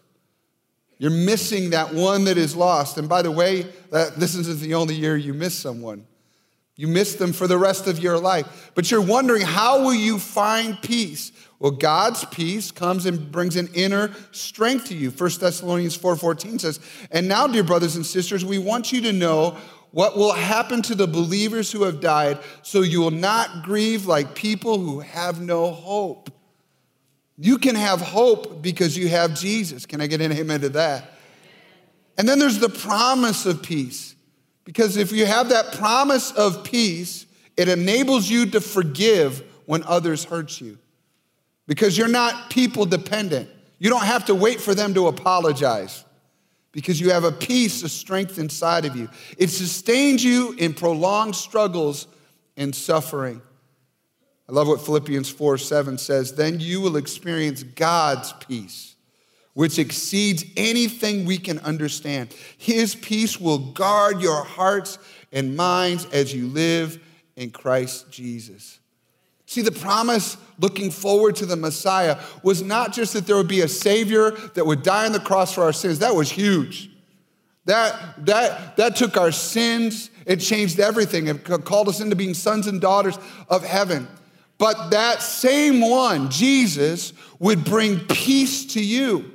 You're 0.99 1.11
missing 1.11 1.71
that 1.71 1.95
one 1.95 2.25
that 2.25 2.37
is 2.37 2.55
lost. 2.55 2.99
And 2.99 3.09
by 3.09 3.23
the 3.23 3.31
way, 3.31 3.63
that, 3.91 4.17
this 4.17 4.35
isn't 4.35 4.61
the 4.61 4.75
only 4.75 4.97
year 4.97 5.17
you 5.17 5.33
miss 5.33 5.55
someone. 5.57 6.07
You 6.79 6.87
miss 6.87 7.17
them 7.17 7.33
for 7.33 7.49
the 7.49 7.59
rest 7.59 7.89
of 7.89 7.99
your 7.99 8.21
life. 8.21 8.71
But 8.77 8.89
you're 8.89 9.01
wondering, 9.01 9.43
how 9.43 9.83
will 9.83 9.95
you 9.95 10.21
find 10.21 10.81
peace? 10.81 11.33
Well, 11.59 11.73
God's 11.73 12.25
peace 12.27 12.71
comes 12.71 13.05
and 13.05 13.33
brings 13.33 13.57
an 13.57 13.69
inner 13.75 14.15
strength 14.31 14.87
to 14.87 14.95
you. 14.95 15.11
1 15.11 15.41
Thessalonians 15.41 15.97
4:14 15.97 16.61
says, 16.61 16.79
"And 17.11 17.27
now, 17.27 17.49
dear 17.49 17.65
brothers 17.65 17.97
and 17.97 18.07
sisters, 18.07 18.45
we 18.45 18.59
want 18.59 18.93
you 18.93 19.01
to 19.01 19.13
know 19.13 19.57
what 19.91 20.17
will 20.17 20.35
happen 20.35 20.81
to 20.83 20.95
the 20.95 21.09
believers 21.09 21.73
who 21.73 21.83
have 21.83 22.01
died, 22.01 22.39
so 22.63 22.83
you 22.83 23.01
will 23.01 23.11
not 23.11 23.65
grieve 23.65 24.07
like 24.07 24.37
people 24.37 24.79
who 24.79 25.01
have 25.01 25.41
no 25.41 25.73
hope." 25.73 26.31
You 27.37 27.59
can 27.59 27.75
have 27.75 28.01
hope 28.01 28.63
because 28.63 28.97
you 28.97 29.09
have 29.09 29.35
Jesus. 29.35 29.85
Can 29.85 30.01
I 30.01 30.07
get 30.07 30.21
an 30.21 30.31
amen 30.31 30.61
to 30.61 30.69
that? 30.71 31.19
And 32.17 32.29
then 32.29 32.39
there's 32.39 32.61
the 32.61 32.69
promise 32.69 33.47
of 33.47 33.63
peace. 33.63 34.15
Because 34.69 34.99
if 34.99 35.13
you 35.13 35.25
have 35.25 35.49
that 35.49 35.73
promise 35.79 36.31
of 36.31 36.63
peace, 36.63 37.25
it 37.57 37.71
enables 37.71 38.29
you 38.29 38.45
to 38.51 38.61
forgive 38.61 39.43
when 39.65 39.83
others 39.85 40.25
hurt 40.25 40.61
you 40.61 40.77
because 41.67 41.97
you're 41.97 42.07
not 42.07 42.51
people 42.51 42.85
dependent. 42.85 43.49
You 43.79 43.89
don't 43.89 44.05
have 44.05 44.27
to 44.27 44.35
wait 44.35 44.61
for 44.61 44.75
them 44.75 44.93
to 44.93 45.07
apologize 45.07 46.05
because 46.73 47.01
you 47.01 47.13
have 47.13 47.25
a 47.25 47.33
peace, 47.33 47.83
a 47.83 47.89
strength 47.89 48.39
inside 48.39 48.85
of 48.85 48.95
you. 48.95 49.09
It 49.39 49.49
sustains 49.49 50.23
you 50.23 50.53
in 50.59 50.75
prolonged 50.75 51.35
struggles 51.35 52.07
and 52.59 52.75
suffering. 52.75 53.41
I 54.51 54.53
love 54.53 54.69
what 54.69 54.83
Philippians 54.83 55.31
4 55.31 55.57
7 55.57 55.97
says. 55.97 56.35
Then 56.35 56.61
you 56.61 56.83
will 56.83 56.99
experience 56.99 57.63
God's 57.63 58.35
peace, 58.35 58.97
which 59.59 59.81
exceeds 59.81 60.45
anything 60.57 61.25
we 61.25 61.37
can 61.37 61.59
understand. 61.59 62.33
His 62.57 62.95
peace 62.95 63.41
will 63.41 63.59
guard 63.59 64.23
your 64.23 64.45
hearts 64.45 65.01
and 65.33 65.57
minds 65.57 66.07
as 66.13 66.33
you 66.33 66.47
live 66.47 67.03
in 67.35 67.51
Christ 67.51 68.09
Jesus. 68.09 68.79
See, 69.47 69.63
the 69.63 69.73
promise 69.73 70.37
looking 70.61 70.93
forward 70.93 71.35
to 71.37 71.45
the 71.45 71.57
Messiah 71.57 72.21
was 72.45 72.63
not 72.63 72.93
just 72.93 73.15
that 73.15 73.27
there 73.27 73.35
would 73.35 73.49
be 73.49 73.63
a 73.63 73.67
Savior 73.67 74.31
that 74.31 74.65
would 74.65 74.85
die 74.85 75.07
on 75.07 75.11
the 75.13 75.19
cross 75.19 75.53
for 75.53 75.65
our 75.65 75.73
sins, 75.73 75.99
that 75.99 76.15
was 76.15 76.31
huge. 76.31 76.89
That, 77.65 78.27
that, 78.27 78.77
that 78.77 78.95
took 78.95 79.17
our 79.17 79.33
sins, 79.33 80.11
it 80.25 80.37
changed 80.37 80.79
everything. 80.79 81.27
It 81.27 81.43
called 81.65 81.89
us 81.89 81.99
into 81.99 82.15
being 82.15 82.35
sons 82.35 82.69
and 82.69 82.81
daughters 82.81 83.19
of 83.49 83.65
heaven. 83.65 84.07
But 84.57 84.91
that 84.91 85.21
same 85.21 85.81
one, 85.81 86.31
Jesus, 86.31 87.13
would 87.41 87.65
bring 87.65 87.99
peace 88.07 88.65
to 88.75 88.81
you. 88.81 89.33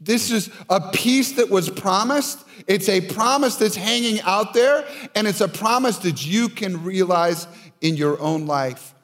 This 0.00 0.30
is 0.30 0.50
a 0.68 0.90
peace 0.92 1.32
that 1.32 1.50
was 1.50 1.68
promised. 1.68 2.44
It's 2.66 2.88
a 2.88 3.00
promise 3.00 3.56
that's 3.56 3.76
hanging 3.76 4.20
out 4.20 4.54
there, 4.54 4.86
and 5.14 5.26
it's 5.26 5.40
a 5.40 5.48
promise 5.48 5.98
that 5.98 6.24
you 6.24 6.48
can 6.48 6.84
realize 6.84 7.46
in 7.80 7.96
your 7.96 8.20
own 8.20 8.46
life. 8.46 8.94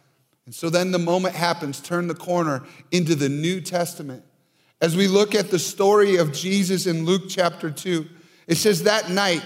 And 0.47 0.55
so 0.55 0.71
then 0.71 0.91
the 0.93 0.99
moment 0.99 1.35
happens, 1.35 1.81
turn 1.81 2.07
the 2.07 2.15
corner 2.15 2.63
into 2.93 3.15
the 3.15 3.29
New 3.29 3.61
Testament. 3.61 4.25
As 4.81 4.97
we 4.97 5.09
look 5.09 5.35
at 5.35 5.51
the 5.51 5.59
story 5.59 6.17
of 6.17 6.33
Jesus 6.33 6.87
in 6.87 7.05
Luke 7.07 7.23
chapter 7.29 7.71
2, 7.71 8.07
it 8.47 8.57
says 8.57 8.83
that 8.83 9.11
night 9.11 9.43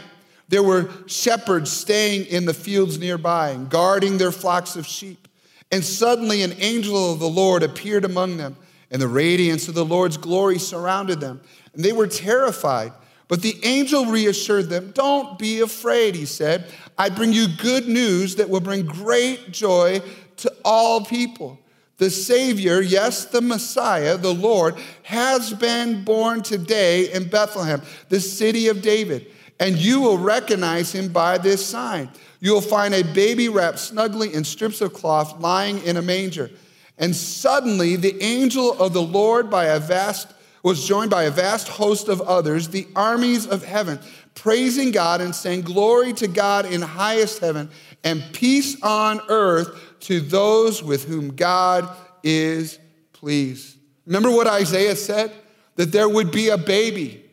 there 0.48 0.62
were 0.62 0.90
shepherds 1.06 1.70
staying 1.70 2.26
in 2.26 2.46
the 2.46 2.54
fields 2.54 2.98
nearby 2.98 3.50
and 3.50 3.68
guarding 3.68 4.18
their 4.18 4.32
flocks 4.32 4.76
of 4.76 4.86
sheep. 4.86 5.28
And 5.70 5.84
suddenly 5.84 6.42
an 6.42 6.54
angel 6.58 7.12
of 7.12 7.20
the 7.20 7.28
Lord 7.28 7.62
appeared 7.62 8.04
among 8.04 8.38
them, 8.38 8.56
and 8.90 9.02
the 9.02 9.08
radiance 9.08 9.68
of 9.68 9.74
the 9.74 9.84
Lord's 9.84 10.16
glory 10.16 10.58
surrounded 10.58 11.20
them. 11.20 11.40
And 11.74 11.84
they 11.84 11.92
were 11.92 12.06
terrified. 12.06 12.92
But 13.28 13.42
the 13.42 13.56
angel 13.62 14.06
reassured 14.06 14.70
them, 14.70 14.90
Don't 14.92 15.38
be 15.38 15.60
afraid, 15.60 16.14
he 16.14 16.24
said. 16.24 16.66
I 16.96 17.10
bring 17.10 17.32
you 17.32 17.46
good 17.58 17.86
news 17.86 18.36
that 18.36 18.48
will 18.48 18.60
bring 18.60 18.86
great 18.86 19.52
joy 19.52 20.00
to 20.38 20.52
all 20.64 21.04
people. 21.04 21.58
The 21.98 22.10
Savior, 22.10 22.80
yes, 22.80 23.24
the 23.26 23.42
Messiah, 23.42 24.16
the 24.16 24.32
Lord, 24.32 24.76
has 25.02 25.52
been 25.52 26.04
born 26.04 26.42
today 26.42 27.12
in 27.12 27.28
Bethlehem, 27.28 27.82
the 28.08 28.20
city 28.20 28.68
of 28.68 28.82
David. 28.82 29.26
And 29.60 29.76
you 29.76 30.00
will 30.00 30.16
recognize 30.16 30.94
him 30.94 31.12
by 31.12 31.38
this 31.38 31.64
sign. 31.66 32.08
You 32.40 32.52
will 32.54 32.60
find 32.60 32.94
a 32.94 33.02
baby 33.02 33.48
wrapped 33.48 33.80
snugly 33.80 34.32
in 34.32 34.44
strips 34.44 34.80
of 34.80 34.92
cloth 34.94 35.40
lying 35.40 35.82
in 35.82 35.96
a 35.96 36.02
manger. 36.02 36.50
And 36.98 37.14
suddenly 37.14 37.96
the 37.96 38.20
angel 38.22 38.72
of 38.80 38.92
the 38.92 39.02
Lord 39.02 39.50
by 39.50 39.66
a 39.66 39.78
vast 39.78 40.34
was 40.62 40.86
joined 40.86 41.10
by 41.10 41.24
a 41.24 41.30
vast 41.30 41.68
host 41.68 42.08
of 42.08 42.20
others, 42.22 42.68
the 42.68 42.86
armies 42.96 43.46
of 43.46 43.64
heaven, 43.64 43.98
praising 44.34 44.90
God 44.90 45.20
and 45.20 45.34
saying, 45.34 45.62
Glory 45.62 46.12
to 46.14 46.28
God 46.28 46.66
in 46.66 46.82
highest 46.82 47.38
heaven, 47.38 47.70
and 48.04 48.22
peace 48.32 48.80
on 48.82 49.20
earth 49.28 49.96
to 50.00 50.20
those 50.20 50.82
with 50.82 51.04
whom 51.04 51.34
God 51.34 51.88
is 52.22 52.78
pleased. 53.12 53.76
Remember 54.06 54.30
what 54.30 54.46
Isaiah 54.46 54.96
said? 54.96 55.32
That 55.76 55.92
there 55.92 56.08
would 56.08 56.32
be 56.32 56.48
a 56.48 56.58
baby, 56.58 57.24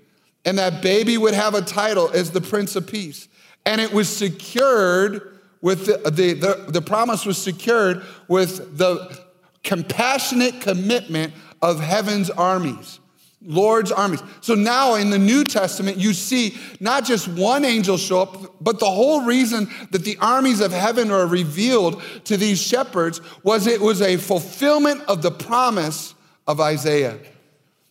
and 0.45 0.57
that 0.59 0.81
baby 0.81 1.17
would 1.17 1.33
have 1.33 1.55
a 1.55 1.61
title 1.61 2.11
as 2.13 2.31
the 2.31 2.41
Prince 2.41 2.75
of 2.75 2.85
Peace. 2.85 3.27
And 3.65 3.81
it 3.81 3.91
was 3.91 4.07
secured 4.07 5.39
with 5.61 5.87
the, 5.87 6.09
the, 6.11 6.33
the, 6.33 6.71
the 6.71 6.81
promise 6.81 7.25
was 7.25 7.39
secured 7.39 8.03
with 8.27 8.77
the 8.77 9.24
compassionate 9.65 10.61
commitment 10.61 11.33
of 11.61 11.81
heaven's 11.81 12.29
armies. 12.29 12.99
Lord's 13.41 13.91
armies. 13.91 14.23
So 14.41 14.55
now 14.55 14.95
in 14.95 15.11
the 15.11 15.19
New 15.19 15.43
Testament, 15.43 15.97
you 15.97 16.13
see 16.13 16.57
not 16.79 17.05
just 17.05 17.27
one 17.27 17.63
angel 17.63 17.97
show 17.97 18.21
up, 18.21 18.55
but 18.59 18.79
the 18.79 18.89
whole 18.89 19.21
reason 19.21 19.69
that 19.91 20.03
the 20.03 20.17
armies 20.19 20.61
of 20.61 20.71
heaven 20.71 21.11
are 21.11 21.27
revealed 21.27 22.01
to 22.23 22.37
these 22.37 22.61
shepherds 22.61 23.21
was 23.43 23.67
it 23.67 23.81
was 23.81 24.01
a 24.01 24.17
fulfillment 24.17 25.01
of 25.07 25.21
the 25.21 25.31
promise 25.31 26.15
of 26.47 26.59
Isaiah. 26.59 27.19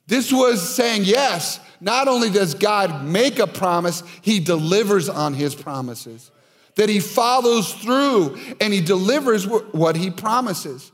This 0.07 0.33
was 0.33 0.75
saying, 0.75 1.05
yes, 1.05 1.61
not 1.81 2.09
only 2.09 2.31
does 2.31 2.55
God 2.55 3.05
make 3.05 3.39
a 3.39 3.47
promise, 3.47 4.03
he 4.23 4.41
delivers 4.41 5.09
on 5.09 5.35
his 5.35 5.55
promises. 5.55 6.31
That 6.75 6.89
he 6.89 6.99
follows 6.99 7.73
through 7.75 8.39
and 8.61 8.73
he 8.73 8.81
delivers 8.81 9.47
what 9.47 9.95
he 9.95 10.11
promises. 10.11 10.91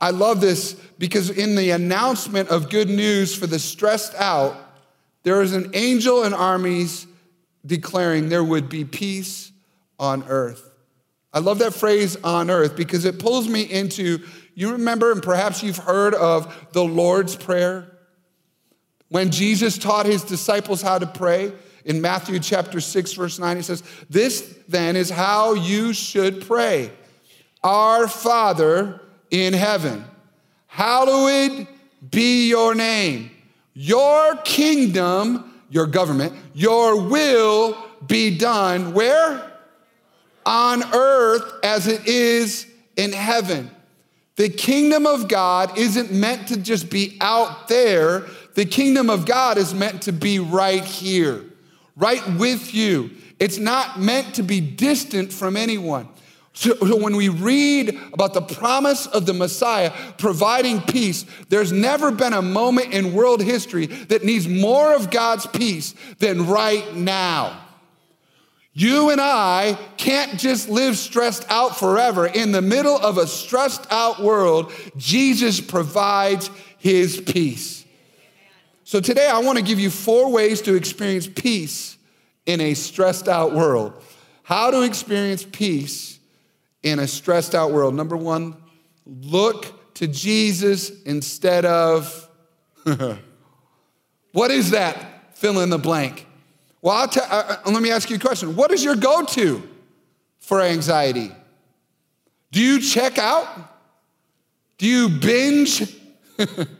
I 0.00 0.10
love 0.10 0.40
this 0.40 0.74
because 0.98 1.30
in 1.30 1.56
the 1.56 1.70
announcement 1.70 2.50
of 2.50 2.70
good 2.70 2.88
news 2.88 3.34
for 3.34 3.46
the 3.46 3.58
stressed 3.58 4.14
out, 4.14 4.56
there 5.24 5.42
is 5.42 5.52
an 5.52 5.70
angel 5.74 6.22
and 6.22 6.34
armies 6.34 7.06
declaring 7.66 8.28
there 8.28 8.44
would 8.44 8.68
be 8.68 8.84
peace 8.84 9.50
on 9.98 10.24
earth. 10.28 10.64
I 11.32 11.40
love 11.40 11.58
that 11.58 11.74
phrase 11.74 12.16
on 12.22 12.50
earth 12.50 12.76
because 12.76 13.04
it 13.04 13.18
pulls 13.18 13.48
me 13.48 13.62
into, 13.62 14.20
you 14.54 14.72
remember, 14.72 15.12
and 15.12 15.22
perhaps 15.22 15.62
you've 15.62 15.76
heard 15.76 16.14
of 16.14 16.68
the 16.72 16.84
Lord's 16.84 17.36
Prayer. 17.36 17.90
When 19.08 19.30
Jesus 19.30 19.76
taught 19.76 20.06
his 20.06 20.22
disciples 20.22 20.80
how 20.80 20.98
to 20.98 21.06
pray 21.06 21.52
in 21.84 22.00
Matthew 22.00 22.38
chapter 22.38 22.80
6, 22.80 23.12
verse 23.14 23.38
9, 23.38 23.56
he 23.56 23.62
says, 23.62 23.82
This 24.08 24.58
then 24.68 24.96
is 24.96 25.10
how 25.10 25.54
you 25.54 25.92
should 25.92 26.46
pray 26.46 26.90
Our 27.62 28.06
Father 28.06 29.00
in 29.30 29.52
heaven. 29.52 30.04
Hallowed 30.66 31.66
be 32.10 32.48
your 32.48 32.74
name. 32.74 33.30
Your 33.74 34.36
kingdom, 34.44 35.62
your 35.70 35.86
government, 35.86 36.34
your 36.54 37.08
will 37.08 37.76
be 38.06 38.36
done 38.36 38.92
where? 38.92 39.52
On 40.46 40.82
earth 40.94 41.44
as 41.62 41.86
it 41.86 42.06
is 42.06 42.66
in 42.96 43.12
heaven. 43.12 43.70
The 44.36 44.48
kingdom 44.48 45.06
of 45.06 45.28
God 45.28 45.76
isn't 45.76 46.12
meant 46.12 46.48
to 46.48 46.56
just 46.56 46.90
be 46.90 47.16
out 47.20 47.68
there. 47.68 48.24
The 48.54 48.64
kingdom 48.64 49.10
of 49.10 49.26
God 49.26 49.58
is 49.58 49.74
meant 49.74 50.02
to 50.02 50.12
be 50.12 50.38
right 50.38 50.84
here, 50.84 51.44
right 51.96 52.24
with 52.36 52.72
you. 52.72 53.10
It's 53.38 53.58
not 53.58 54.00
meant 54.00 54.34
to 54.36 54.42
be 54.42 54.60
distant 54.60 55.32
from 55.32 55.56
anyone. 55.56 56.08
So, 56.58 56.74
when 56.96 57.14
we 57.14 57.28
read 57.28 57.96
about 58.12 58.34
the 58.34 58.42
promise 58.42 59.06
of 59.06 59.26
the 59.26 59.32
Messiah 59.32 59.92
providing 60.16 60.80
peace, 60.80 61.24
there's 61.50 61.70
never 61.70 62.10
been 62.10 62.32
a 62.32 62.42
moment 62.42 62.92
in 62.92 63.12
world 63.12 63.40
history 63.40 63.86
that 63.86 64.24
needs 64.24 64.48
more 64.48 64.92
of 64.92 65.08
God's 65.08 65.46
peace 65.46 65.94
than 66.18 66.48
right 66.48 66.96
now. 66.96 67.60
You 68.72 69.10
and 69.10 69.20
I 69.20 69.78
can't 69.98 70.36
just 70.36 70.68
live 70.68 70.96
stressed 70.96 71.46
out 71.48 71.78
forever. 71.78 72.26
In 72.26 72.50
the 72.50 72.60
middle 72.60 72.96
of 72.96 73.18
a 73.18 73.28
stressed 73.28 73.86
out 73.92 74.20
world, 74.20 74.72
Jesus 74.96 75.60
provides 75.60 76.50
his 76.78 77.20
peace. 77.20 77.84
So 78.82 78.98
today 78.98 79.28
I 79.28 79.38
want 79.38 79.58
to 79.58 79.64
give 79.64 79.78
you 79.78 79.90
four 79.90 80.32
ways 80.32 80.60
to 80.62 80.74
experience 80.74 81.28
peace 81.28 81.96
in 82.46 82.60
a 82.60 82.74
stressed 82.74 83.28
out 83.28 83.54
world. 83.54 83.92
How 84.42 84.72
to 84.72 84.82
experience 84.82 85.44
peace 85.44 86.07
in 86.82 86.98
a 86.98 87.06
stressed 87.06 87.54
out 87.54 87.72
world. 87.72 87.94
Number 87.94 88.16
one, 88.16 88.56
look 89.06 89.94
to 89.94 90.06
Jesus 90.06 91.02
instead 91.02 91.64
of. 91.64 92.28
what 94.32 94.50
is 94.50 94.70
that? 94.70 95.18
fill 95.38 95.60
in 95.60 95.70
the 95.70 95.78
blank. 95.78 96.26
Well, 96.82 96.96
I'll 96.96 97.08
t- 97.08 97.20
uh, 97.22 97.56
let 97.66 97.80
me 97.80 97.92
ask 97.92 98.10
you 98.10 98.16
a 98.16 98.18
question. 98.18 98.56
What 98.56 98.72
is 98.72 98.82
your 98.82 98.96
go 98.96 99.24
to 99.24 99.62
for 100.40 100.60
anxiety? 100.60 101.32
Do 102.50 102.60
you 102.60 102.80
check 102.80 103.18
out? 103.18 103.46
Do 104.78 104.86
you 104.86 105.08
binge? 105.08 105.96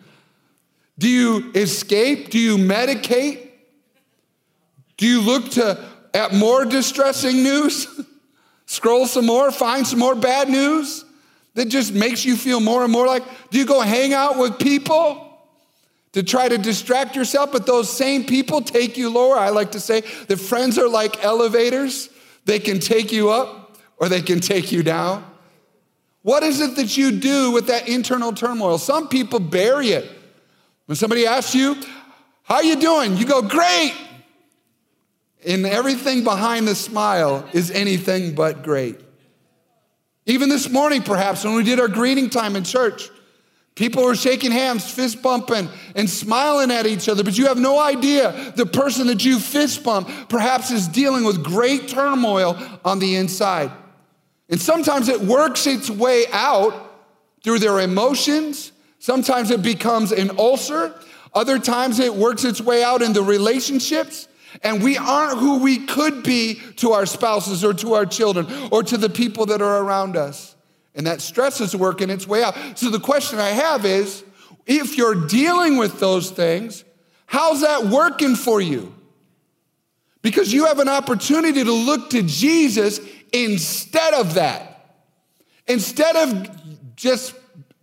Do 0.98 1.08
you 1.08 1.52
escape? 1.54 2.30
Do 2.30 2.38
you 2.38 2.56
medicate? 2.56 3.48
Do 4.96 5.06
you 5.06 5.20
look 5.20 5.50
to, 5.50 5.84
at 6.12 6.34
more 6.34 6.64
distressing 6.64 7.44
news? 7.44 7.86
Scroll 8.68 9.06
some 9.06 9.24
more, 9.24 9.50
find 9.50 9.86
some 9.86 9.98
more 9.98 10.14
bad 10.14 10.50
news 10.50 11.02
that 11.54 11.70
just 11.70 11.94
makes 11.94 12.26
you 12.26 12.36
feel 12.36 12.60
more 12.60 12.84
and 12.84 12.92
more 12.92 13.06
like, 13.06 13.22
do 13.50 13.58
you 13.58 13.64
go 13.64 13.80
hang 13.80 14.12
out 14.12 14.38
with 14.38 14.58
people? 14.58 15.24
to 16.12 16.22
try 16.22 16.48
to 16.48 16.58
distract 16.58 17.14
yourself, 17.14 17.52
but 17.52 17.66
those 17.66 17.94
same 17.94 18.24
people 18.24 18.62
take 18.62 18.96
you 18.96 19.10
lower. 19.10 19.36
I 19.36 19.50
like 19.50 19.72
to 19.72 19.80
say 19.80 20.00
that 20.00 20.38
friends 20.38 20.78
are 20.78 20.88
like 20.88 21.22
elevators, 21.22 22.08
they 22.44 22.58
can 22.58 22.80
take 22.80 23.12
you 23.12 23.30
up 23.30 23.78
or 23.98 24.08
they 24.08 24.22
can 24.22 24.40
take 24.40 24.72
you 24.72 24.82
down. 24.82 25.24
What 26.22 26.42
is 26.42 26.60
it 26.60 26.76
that 26.76 26.96
you 26.96 27.12
do 27.12 27.52
with 27.52 27.66
that 27.68 27.88
internal 27.88 28.32
turmoil? 28.32 28.78
Some 28.78 29.08
people 29.08 29.38
bury 29.38 29.90
it. 29.90 30.10
When 30.86 30.96
somebody 30.96 31.26
asks 31.26 31.54
you, 31.54 31.76
How 32.42 32.56
are 32.56 32.64
you 32.64 32.76
doing? 32.76 33.16
You 33.16 33.26
go, 33.26 33.42
Great. 33.42 33.94
And 35.46 35.66
everything 35.66 36.24
behind 36.24 36.66
the 36.66 36.74
smile 36.74 37.48
is 37.52 37.70
anything 37.70 38.34
but 38.34 38.62
great. 38.62 39.00
Even 40.26 40.48
this 40.48 40.68
morning, 40.68 41.02
perhaps, 41.02 41.44
when 41.44 41.54
we 41.54 41.62
did 41.62 41.80
our 41.80 41.88
greeting 41.88 42.28
time 42.28 42.56
in 42.56 42.64
church, 42.64 43.08
People 43.78 44.02
were 44.02 44.16
shaking 44.16 44.50
hands, 44.50 44.90
fist 44.90 45.22
bumping, 45.22 45.68
and 45.94 46.10
smiling 46.10 46.72
at 46.72 46.84
each 46.84 47.08
other, 47.08 47.22
but 47.22 47.38
you 47.38 47.46
have 47.46 47.58
no 47.58 47.78
idea 47.78 48.52
the 48.56 48.66
person 48.66 49.06
that 49.06 49.24
you 49.24 49.38
fist 49.38 49.84
bump 49.84 50.10
perhaps 50.28 50.72
is 50.72 50.88
dealing 50.88 51.22
with 51.22 51.44
great 51.44 51.86
turmoil 51.86 52.58
on 52.84 52.98
the 52.98 53.14
inside. 53.14 53.70
And 54.48 54.60
sometimes 54.60 55.08
it 55.08 55.20
works 55.20 55.68
its 55.68 55.88
way 55.88 56.24
out 56.32 56.74
through 57.44 57.60
their 57.60 57.78
emotions. 57.78 58.72
Sometimes 58.98 59.52
it 59.52 59.62
becomes 59.62 60.10
an 60.10 60.32
ulcer. 60.38 60.92
Other 61.32 61.60
times 61.60 62.00
it 62.00 62.12
works 62.12 62.42
its 62.42 62.60
way 62.60 62.82
out 62.82 63.00
in 63.00 63.12
the 63.12 63.22
relationships. 63.22 64.26
And 64.62 64.82
we 64.82 64.96
aren't 64.96 65.38
who 65.38 65.58
we 65.58 65.86
could 65.86 66.22
be 66.22 66.60
to 66.76 66.92
our 66.92 67.06
spouses 67.06 67.64
or 67.64 67.74
to 67.74 67.94
our 67.94 68.06
children 68.06 68.46
or 68.70 68.82
to 68.82 68.96
the 68.96 69.10
people 69.10 69.46
that 69.46 69.62
are 69.62 69.82
around 69.82 70.16
us. 70.16 70.56
And 70.94 71.06
that 71.06 71.20
stress 71.20 71.60
is 71.60 71.76
working 71.76 72.10
its 72.10 72.26
way 72.26 72.42
out. 72.42 72.56
So 72.76 72.90
the 72.90 73.00
question 73.00 73.38
I 73.38 73.50
have 73.50 73.84
is 73.84 74.24
if 74.66 74.96
you're 74.96 75.26
dealing 75.26 75.76
with 75.76 76.00
those 76.00 76.30
things, 76.30 76.84
how's 77.26 77.60
that 77.60 77.86
working 77.86 78.34
for 78.34 78.60
you? 78.60 78.94
Because 80.22 80.52
you 80.52 80.66
have 80.66 80.78
an 80.78 80.88
opportunity 80.88 81.62
to 81.62 81.72
look 81.72 82.10
to 82.10 82.22
Jesus 82.22 83.00
instead 83.32 84.14
of 84.14 84.34
that. 84.34 84.74
Instead 85.66 86.16
of 86.16 86.96
just 86.96 87.34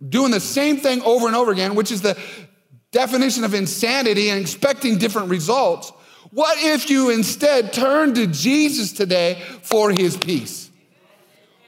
doing 0.06 0.30
the 0.30 0.40
same 0.40 0.76
thing 0.76 1.00
over 1.02 1.26
and 1.26 1.34
over 1.34 1.52
again, 1.52 1.74
which 1.74 1.90
is 1.90 2.02
the 2.02 2.18
definition 2.92 3.44
of 3.44 3.54
insanity 3.54 4.28
and 4.28 4.40
expecting 4.40 4.98
different 4.98 5.30
results, 5.30 5.92
what 6.36 6.58
if 6.62 6.90
you 6.90 7.08
instead 7.08 7.72
turn 7.72 8.12
to 8.12 8.26
Jesus 8.26 8.92
today 8.92 9.42
for 9.62 9.90
his 9.90 10.18
peace? 10.18 10.70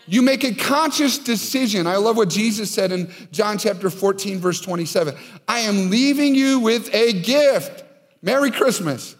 You 0.04 0.20
make 0.20 0.44
a 0.44 0.54
conscious 0.54 1.16
decision. 1.16 1.87
I 1.87 1.96
love 1.96 2.18
what 2.18 2.28
Jesus 2.28 2.70
said 2.70 2.92
in 2.92 3.10
John 3.32 3.56
chapter 3.56 3.88
14, 3.88 4.40
verse 4.40 4.60
27. 4.60 5.14
I 5.48 5.60
am 5.60 5.88
leaving 5.88 6.34
you 6.34 6.60
with 6.60 6.94
a 6.94 7.14
gift. 7.14 7.82
Merry 8.20 8.50
Christmas. 8.50 9.16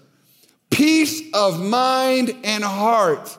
Peace 0.69 1.23
of 1.33 1.59
mind 1.59 2.37
and 2.45 2.63
heart. 2.63 3.39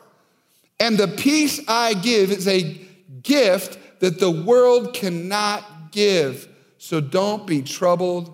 And 0.79 0.97
the 0.97 1.09
peace 1.09 1.61
I 1.67 1.93
give 1.93 2.31
is 2.31 2.47
a 2.47 2.87
gift 3.21 3.77
that 3.99 4.19
the 4.19 4.31
world 4.31 4.95
cannot 4.95 5.91
give. 5.91 6.47
So 6.79 7.01
don't 7.01 7.45
be 7.45 7.61
troubled 7.61 8.33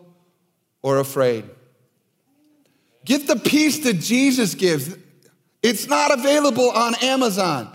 or 0.81 0.99
afraid. 0.99 1.43
Get 3.05 3.27
the 3.27 3.35
peace 3.35 3.79
that 3.79 3.99
Jesus 3.99 4.55
gives. 4.55 4.97
It's 5.61 5.87
not 5.87 6.11
available 6.11 6.71
on 6.71 6.95
Amazon. 6.95 7.71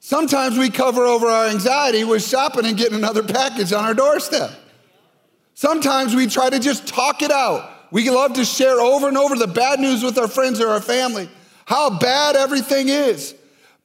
Sometimes 0.00 0.58
we 0.58 0.68
cover 0.68 1.04
over 1.04 1.26
our 1.26 1.46
anxiety 1.46 2.04
with 2.04 2.22
shopping 2.22 2.66
and 2.66 2.76
getting 2.76 2.96
another 2.96 3.22
package 3.22 3.72
on 3.72 3.84
our 3.84 3.94
doorstep. 3.94 4.50
Sometimes 5.54 6.14
we 6.14 6.26
try 6.26 6.50
to 6.50 6.58
just 6.58 6.86
talk 6.86 7.22
it 7.22 7.30
out. 7.30 7.70
We 7.90 8.10
love 8.10 8.34
to 8.34 8.44
share 8.44 8.80
over 8.80 9.08
and 9.08 9.16
over 9.16 9.36
the 9.36 9.46
bad 9.46 9.78
news 9.78 10.02
with 10.02 10.18
our 10.18 10.28
friends 10.28 10.60
or 10.60 10.68
our 10.68 10.80
family, 10.80 11.30
how 11.64 11.98
bad 11.98 12.36
everything 12.36 12.88
is. 12.88 13.34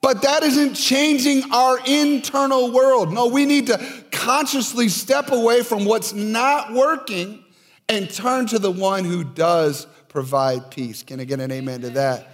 But 0.01 0.23
that 0.23 0.43
isn't 0.43 0.73
changing 0.73 1.51
our 1.51 1.79
internal 1.85 2.71
world. 2.71 3.13
No, 3.13 3.27
we 3.27 3.45
need 3.45 3.67
to 3.67 4.03
consciously 4.11 4.89
step 4.89 5.31
away 5.31 5.61
from 5.61 5.85
what's 5.85 6.13
not 6.13 6.73
working 6.73 7.43
and 7.89 8.09
turn 8.09 8.45
to 8.47 8.59
the 8.59 8.71
one 8.71 9.03
who 9.03 9.23
does 9.23 9.87
provide 10.07 10.71
peace. 10.71 11.03
Can 11.03 11.19
I 11.19 11.23
get 11.23 11.39
an 11.39 11.51
amen 11.51 11.81
to 11.81 11.89
that? 11.91 12.27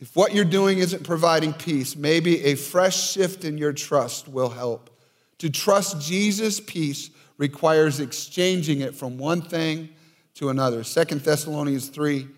If 0.00 0.14
what 0.14 0.34
you're 0.34 0.44
doing 0.44 0.78
isn't 0.78 1.04
providing 1.04 1.52
peace, 1.52 1.96
maybe 1.96 2.44
a 2.44 2.54
fresh 2.54 3.10
shift 3.12 3.44
in 3.44 3.56
your 3.56 3.72
trust 3.72 4.28
will 4.28 4.50
help. 4.50 4.90
To 5.38 5.50
trust 5.50 6.00
Jesus' 6.00 6.60
peace 6.60 7.10
requires 7.36 8.00
exchanging 8.00 8.80
it 8.80 8.94
from 8.94 9.18
one 9.18 9.40
thing 9.42 9.88
to 10.34 10.50
another. 10.50 10.84
Second 10.84 11.22
Thessalonians 11.22 11.88
3. 11.88 12.28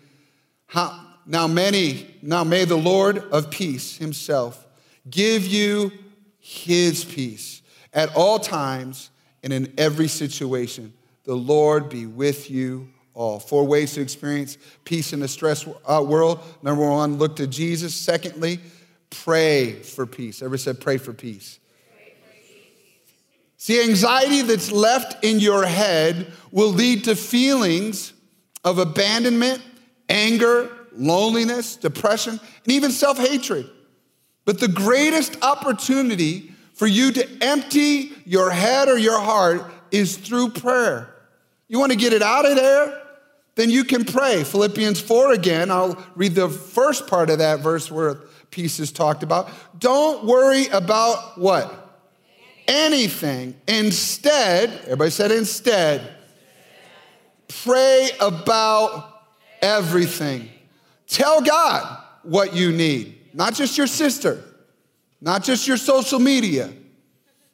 How, 0.67 1.07
now, 1.25 1.47
many, 1.47 2.15
now 2.21 2.43
may 2.43 2.65
the 2.65 2.77
Lord 2.77 3.19
of 3.31 3.51
peace 3.51 3.97
himself 3.97 4.65
give 5.09 5.45
you 5.45 5.91
his 6.39 7.03
peace 7.03 7.61
at 7.93 8.15
all 8.15 8.39
times 8.39 9.09
and 9.43 9.51
in 9.53 9.73
every 9.77 10.07
situation. 10.07 10.93
The 11.23 11.35
Lord 11.35 11.89
be 11.89 12.05
with 12.05 12.49
you 12.49 12.89
all. 13.13 13.39
Four 13.39 13.67
ways 13.67 13.93
to 13.93 14.01
experience 14.01 14.57
peace 14.85 15.13
in 15.13 15.21
a 15.21 15.27
stress 15.27 15.67
uh, 15.85 16.03
world. 16.05 16.39
Number 16.61 16.89
one, 16.89 17.17
look 17.17 17.35
to 17.37 17.47
Jesus. 17.47 17.93
Secondly, 17.93 18.59
pray 19.09 19.73
for 19.73 20.05
peace. 20.05 20.41
Everybody 20.41 20.61
said, 20.61 20.79
pray 20.79 20.97
for 20.97 21.13
peace. 21.13 21.59
See, 23.57 23.83
anxiety 23.83 24.41
that's 24.41 24.71
left 24.71 25.23
in 25.23 25.39
your 25.39 25.65
head 25.65 26.33
will 26.51 26.69
lead 26.69 27.03
to 27.03 27.15
feelings 27.15 28.13
of 28.63 28.79
abandonment, 28.79 29.61
anger, 30.09 30.69
loneliness, 30.93 31.75
depression, 31.75 32.39
and 32.63 32.73
even 32.73 32.89
self 32.89 33.19
hatred. 33.19 33.69
But 34.45 34.59
the 34.59 34.67
greatest 34.67 35.37
opportunity 35.43 36.51
for 36.73 36.87
you 36.87 37.11
to 37.11 37.27
empty 37.41 38.11
your 38.25 38.49
head 38.49 38.87
or 38.87 38.97
your 38.97 39.19
heart 39.19 39.71
is 39.91 40.17
through 40.17 40.49
prayer. 40.49 41.10
You 41.71 41.79
want 41.79 41.91
to 41.93 41.97
get 41.97 42.11
it 42.11 42.21
out 42.21 42.45
of 42.45 42.55
there? 42.55 43.01
then 43.55 43.69
you 43.69 43.83
can 43.83 44.05
pray. 44.05 44.43
Philippians 44.43 44.99
4 44.99 45.33
again, 45.33 45.71
I'll 45.71 46.01
read 46.15 46.35
the 46.35 46.49
first 46.49 47.07
part 47.07 47.29
of 47.29 47.39
that 47.39 47.59
verse 47.59 47.91
where 47.91 48.15
peace 48.49 48.79
is 48.79 48.91
talked 48.91 49.23
about. 49.23 49.49
Don't 49.77 50.25
worry 50.25 50.67
about 50.67 51.37
what? 51.37 51.99
Anything. 52.67 53.55
Instead, 53.67 54.69
everybody 54.85 55.11
said 55.11 55.31
instead, 55.31 56.15
pray 57.47 58.09
about 58.19 59.25
everything. 59.61 60.49
Tell 61.07 61.41
God 61.41 62.01
what 62.23 62.55
you 62.55 62.71
need, 62.71 63.17
not 63.33 63.53
just 63.53 63.77
your 63.77 63.87
sister, 63.87 64.43
not 65.19 65.43
just 65.43 65.67
your 65.67 65.77
social 65.77 66.19
media. 66.19 66.71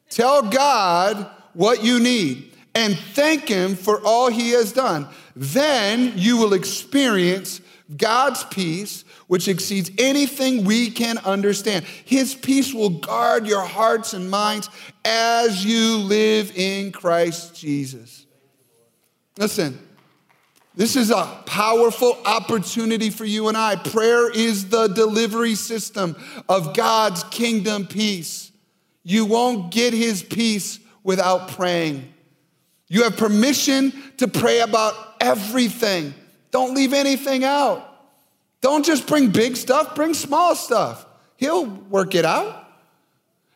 Tell 0.08 0.42
God 0.42 1.28
what 1.54 1.82
you 1.82 1.98
need 1.98 2.48
and 2.78 2.96
thank 2.96 3.48
Him 3.48 3.74
for 3.74 4.00
all 4.04 4.30
He 4.30 4.50
has 4.50 4.72
done 4.72 5.08
then 5.38 6.14
you 6.16 6.36
will 6.36 6.52
experience 6.52 7.60
God's 7.96 8.42
peace, 8.44 9.04
which 9.28 9.46
exceeds 9.46 9.88
anything 9.96 10.64
we 10.64 10.90
can 10.90 11.16
understand. 11.18 11.84
His 11.84 12.34
peace 12.34 12.74
will 12.74 12.90
guard 12.90 13.46
your 13.46 13.64
hearts 13.64 14.14
and 14.14 14.28
minds 14.28 14.68
as 15.04 15.64
you 15.64 15.98
live 15.98 16.52
in 16.56 16.90
Christ 16.90 17.54
Jesus. 17.54 18.26
Listen, 19.36 19.78
this 20.74 20.96
is 20.96 21.10
a 21.10 21.42
powerful 21.46 22.18
opportunity 22.26 23.10
for 23.10 23.24
you 23.24 23.46
and 23.46 23.56
I. 23.56 23.76
Prayer 23.76 24.30
is 24.30 24.68
the 24.70 24.88
delivery 24.88 25.54
system 25.54 26.16
of 26.48 26.74
God's 26.74 27.22
kingdom 27.24 27.86
peace. 27.86 28.50
You 29.04 29.24
won't 29.24 29.70
get 29.70 29.94
his 29.94 30.20
peace 30.22 30.80
without 31.04 31.48
praying. 31.48 32.12
You 32.88 33.04
have 33.04 33.16
permission 33.16 33.92
to 34.16 34.26
pray 34.26 34.60
about 34.60 34.94
everything. 35.20 36.14
Don't 36.50 36.74
leave 36.74 36.94
anything 36.94 37.44
out. 37.44 37.84
Don't 38.60 38.84
just 38.84 39.06
bring 39.06 39.30
big 39.30 39.56
stuff, 39.56 39.94
bring 39.94 40.14
small 40.14 40.56
stuff. 40.56 41.06
He'll 41.36 41.66
work 41.66 42.14
it 42.14 42.24
out. 42.24 42.66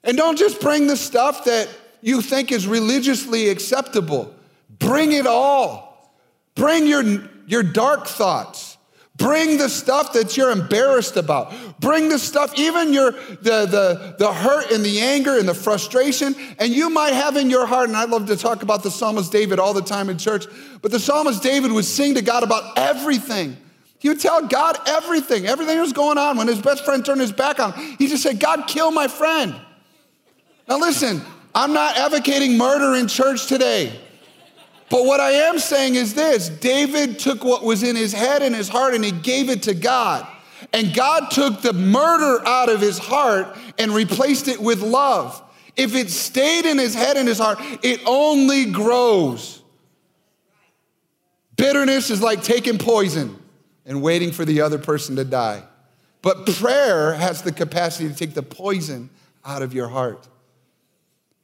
And 0.04 0.16
don't 0.16 0.38
just 0.38 0.60
bring 0.60 0.86
the 0.86 0.96
stuff 0.96 1.44
that 1.44 1.68
you 2.00 2.20
think 2.20 2.52
is 2.52 2.66
religiously 2.66 3.48
acceptable. 3.48 4.34
Bring 4.78 5.12
it 5.12 5.26
all. 5.26 6.12
Bring 6.54 6.86
your, 6.86 7.02
your 7.46 7.62
dark 7.62 8.06
thoughts. 8.06 8.71
Bring 9.16 9.58
the 9.58 9.68
stuff 9.68 10.14
that 10.14 10.36
you're 10.36 10.50
embarrassed 10.50 11.16
about. 11.16 11.52
Bring 11.80 12.08
the 12.08 12.18
stuff, 12.18 12.58
even 12.58 12.92
your 12.92 13.12
the, 13.12 13.66
the, 13.66 14.16
the 14.18 14.32
hurt 14.32 14.70
and 14.70 14.82
the 14.82 15.00
anger 15.00 15.38
and 15.38 15.46
the 15.46 15.54
frustration, 15.54 16.34
and 16.58 16.72
you 16.72 16.88
might 16.88 17.12
have 17.12 17.36
in 17.36 17.50
your 17.50 17.66
heart, 17.66 17.88
and 17.88 17.96
I 17.96 18.04
love 18.04 18.26
to 18.28 18.36
talk 18.36 18.62
about 18.62 18.82
the 18.82 18.90
psalmist 18.90 19.30
David 19.30 19.58
all 19.58 19.74
the 19.74 19.82
time 19.82 20.08
in 20.08 20.16
church, 20.16 20.46
but 20.80 20.90
the 20.90 20.98
psalmist 20.98 21.42
David 21.42 21.72
would 21.72 21.84
sing 21.84 22.14
to 22.14 22.22
God 22.22 22.42
about 22.42 22.78
everything. 22.78 23.56
He 23.98 24.08
would 24.08 24.18
tell 24.18 24.46
God 24.48 24.78
everything, 24.86 25.46
everything 25.46 25.76
that 25.76 25.82
was 25.82 25.92
going 25.92 26.18
on. 26.18 26.36
When 26.36 26.48
his 26.48 26.60
best 26.60 26.84
friend 26.84 27.04
turned 27.04 27.20
his 27.20 27.32
back 27.32 27.60
on 27.60 27.72
him, 27.72 27.96
he 27.98 28.08
just 28.08 28.22
said, 28.22 28.40
God, 28.40 28.66
kill 28.66 28.90
my 28.90 29.06
friend. 29.06 29.54
Now 30.68 30.78
listen, 30.78 31.22
I'm 31.54 31.72
not 31.72 31.96
advocating 31.96 32.56
murder 32.56 32.98
in 32.98 33.06
church 33.06 33.46
today. 33.46 34.00
But 34.92 35.06
what 35.06 35.20
I 35.20 35.30
am 35.30 35.58
saying 35.58 35.94
is 35.94 36.12
this 36.12 36.50
David 36.50 37.18
took 37.18 37.42
what 37.42 37.64
was 37.64 37.82
in 37.82 37.96
his 37.96 38.12
head 38.12 38.42
and 38.42 38.54
his 38.54 38.68
heart 38.68 38.92
and 38.92 39.02
he 39.02 39.10
gave 39.10 39.48
it 39.48 39.62
to 39.62 39.72
God. 39.72 40.26
And 40.74 40.94
God 40.94 41.30
took 41.30 41.62
the 41.62 41.72
murder 41.72 42.46
out 42.46 42.68
of 42.68 42.82
his 42.82 42.98
heart 42.98 43.56
and 43.78 43.94
replaced 43.94 44.48
it 44.48 44.60
with 44.60 44.82
love. 44.82 45.42
If 45.76 45.94
it 45.94 46.10
stayed 46.10 46.66
in 46.66 46.76
his 46.76 46.94
head 46.94 47.16
and 47.16 47.26
his 47.26 47.38
heart, 47.38 47.58
it 47.82 48.02
only 48.04 48.66
grows. 48.66 49.62
Bitterness 51.56 52.10
is 52.10 52.20
like 52.20 52.42
taking 52.42 52.76
poison 52.76 53.38
and 53.86 54.02
waiting 54.02 54.30
for 54.30 54.44
the 54.44 54.60
other 54.60 54.78
person 54.78 55.16
to 55.16 55.24
die. 55.24 55.62
But 56.20 56.44
prayer 56.44 57.14
has 57.14 57.40
the 57.40 57.52
capacity 57.52 58.10
to 58.10 58.14
take 58.14 58.34
the 58.34 58.42
poison 58.42 59.08
out 59.42 59.62
of 59.62 59.72
your 59.72 59.88
heart. 59.88 60.28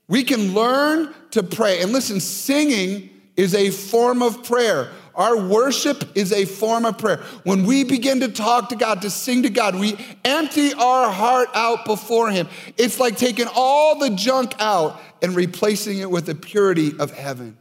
We 0.06 0.22
can 0.22 0.52
learn 0.52 1.14
to 1.30 1.42
pray. 1.42 1.80
And 1.80 1.92
listen, 1.92 2.20
singing 2.20 3.14
is 3.38 3.54
a 3.54 3.70
form 3.70 4.20
of 4.20 4.44
prayer. 4.44 4.90
Our 5.14 5.48
worship 5.48 6.14
is 6.14 6.30
a 6.32 6.44
form 6.44 6.84
of 6.84 6.98
prayer. 6.98 7.22
When 7.44 7.64
we 7.64 7.84
begin 7.84 8.20
to 8.20 8.28
talk 8.28 8.68
to 8.68 8.76
God, 8.76 9.00
to 9.02 9.10
sing 9.10 9.44
to 9.44 9.50
God, 9.50 9.74
we 9.74 9.96
empty 10.26 10.74
our 10.74 11.10
heart 11.10 11.48
out 11.54 11.86
before 11.86 12.30
Him. 12.30 12.48
It's 12.76 13.00
like 13.00 13.16
taking 13.16 13.46
all 13.54 13.98
the 13.98 14.10
junk 14.10 14.54
out 14.58 15.00
and 15.22 15.34
replacing 15.34 15.98
it 16.00 16.10
with 16.10 16.26
the 16.26 16.34
purity 16.34 16.92
of 16.98 17.12
heaven 17.12 17.56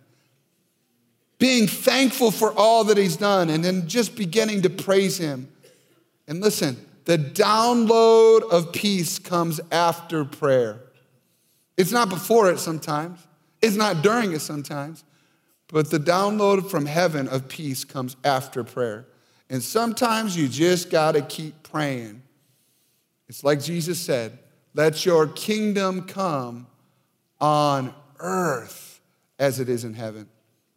being 1.40 1.68
thankful 1.68 2.32
for 2.32 2.52
all 2.54 2.84
that 2.86 2.98
he's 2.98 3.18
done, 3.18 3.50
and 3.50 3.64
then 3.64 3.88
just 3.88 4.16
beginning 4.16 4.64
to 4.64 4.70
praise 4.70 5.18
him. 5.18 5.48
And 6.28 6.42
listen, 6.42 6.78
the 7.06 7.18
download 7.18 8.50
of 8.52 8.74
peace 8.74 9.20
comes 9.20 9.60
after 9.72 10.26
prayer. 10.26 10.80
It's 11.78 11.92
not 11.92 12.10
before 12.10 12.50
it 12.52 12.60
sometimes, 12.60 13.20
it's 13.62 13.76
not 13.76 14.02
during 14.02 14.34
it 14.34 14.42
sometimes, 14.42 15.04
but 15.70 15.92
the 15.92 16.00
download 16.00 16.70
from 16.70 16.86
heaven 16.86 17.28
of 17.28 17.48
peace 17.48 17.84
comes 17.84 18.16
after 18.24 18.64
prayer. 18.64 19.06
And 19.50 19.62
sometimes 19.62 20.38
you 20.38 20.48
just 20.48 20.90
got 20.90 21.14
to 21.14 21.22
keep 21.22 21.64
praying. 21.64 22.22
It's 23.28 23.44
like 23.44 23.62
Jesus 23.62 24.00
said, 24.00 24.38
let 24.74 25.06
your 25.06 25.28
kingdom 25.28 26.04
come 26.04 26.68
on 27.40 27.94
earth 28.20 29.02
as 29.40 29.60
it 29.60 29.70
is 29.70 29.84
in 29.84 29.94
heaven. 29.94 30.28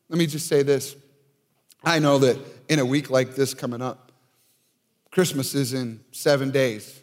Let 0.09 0.19
me 0.19 0.27
just 0.27 0.47
say 0.47 0.63
this. 0.63 0.97
I 1.85 1.99
know 1.99 2.19
that 2.19 2.39
in 2.69 2.79
a 2.79 2.85
week 2.85 3.11
like 3.11 3.35
this 3.35 3.55
coming 3.55 3.81
up, 3.81 4.13
Christmas 5.11 5.55
is 5.55 5.73
in 5.73 6.01
seven 6.13 6.51
days. 6.51 7.01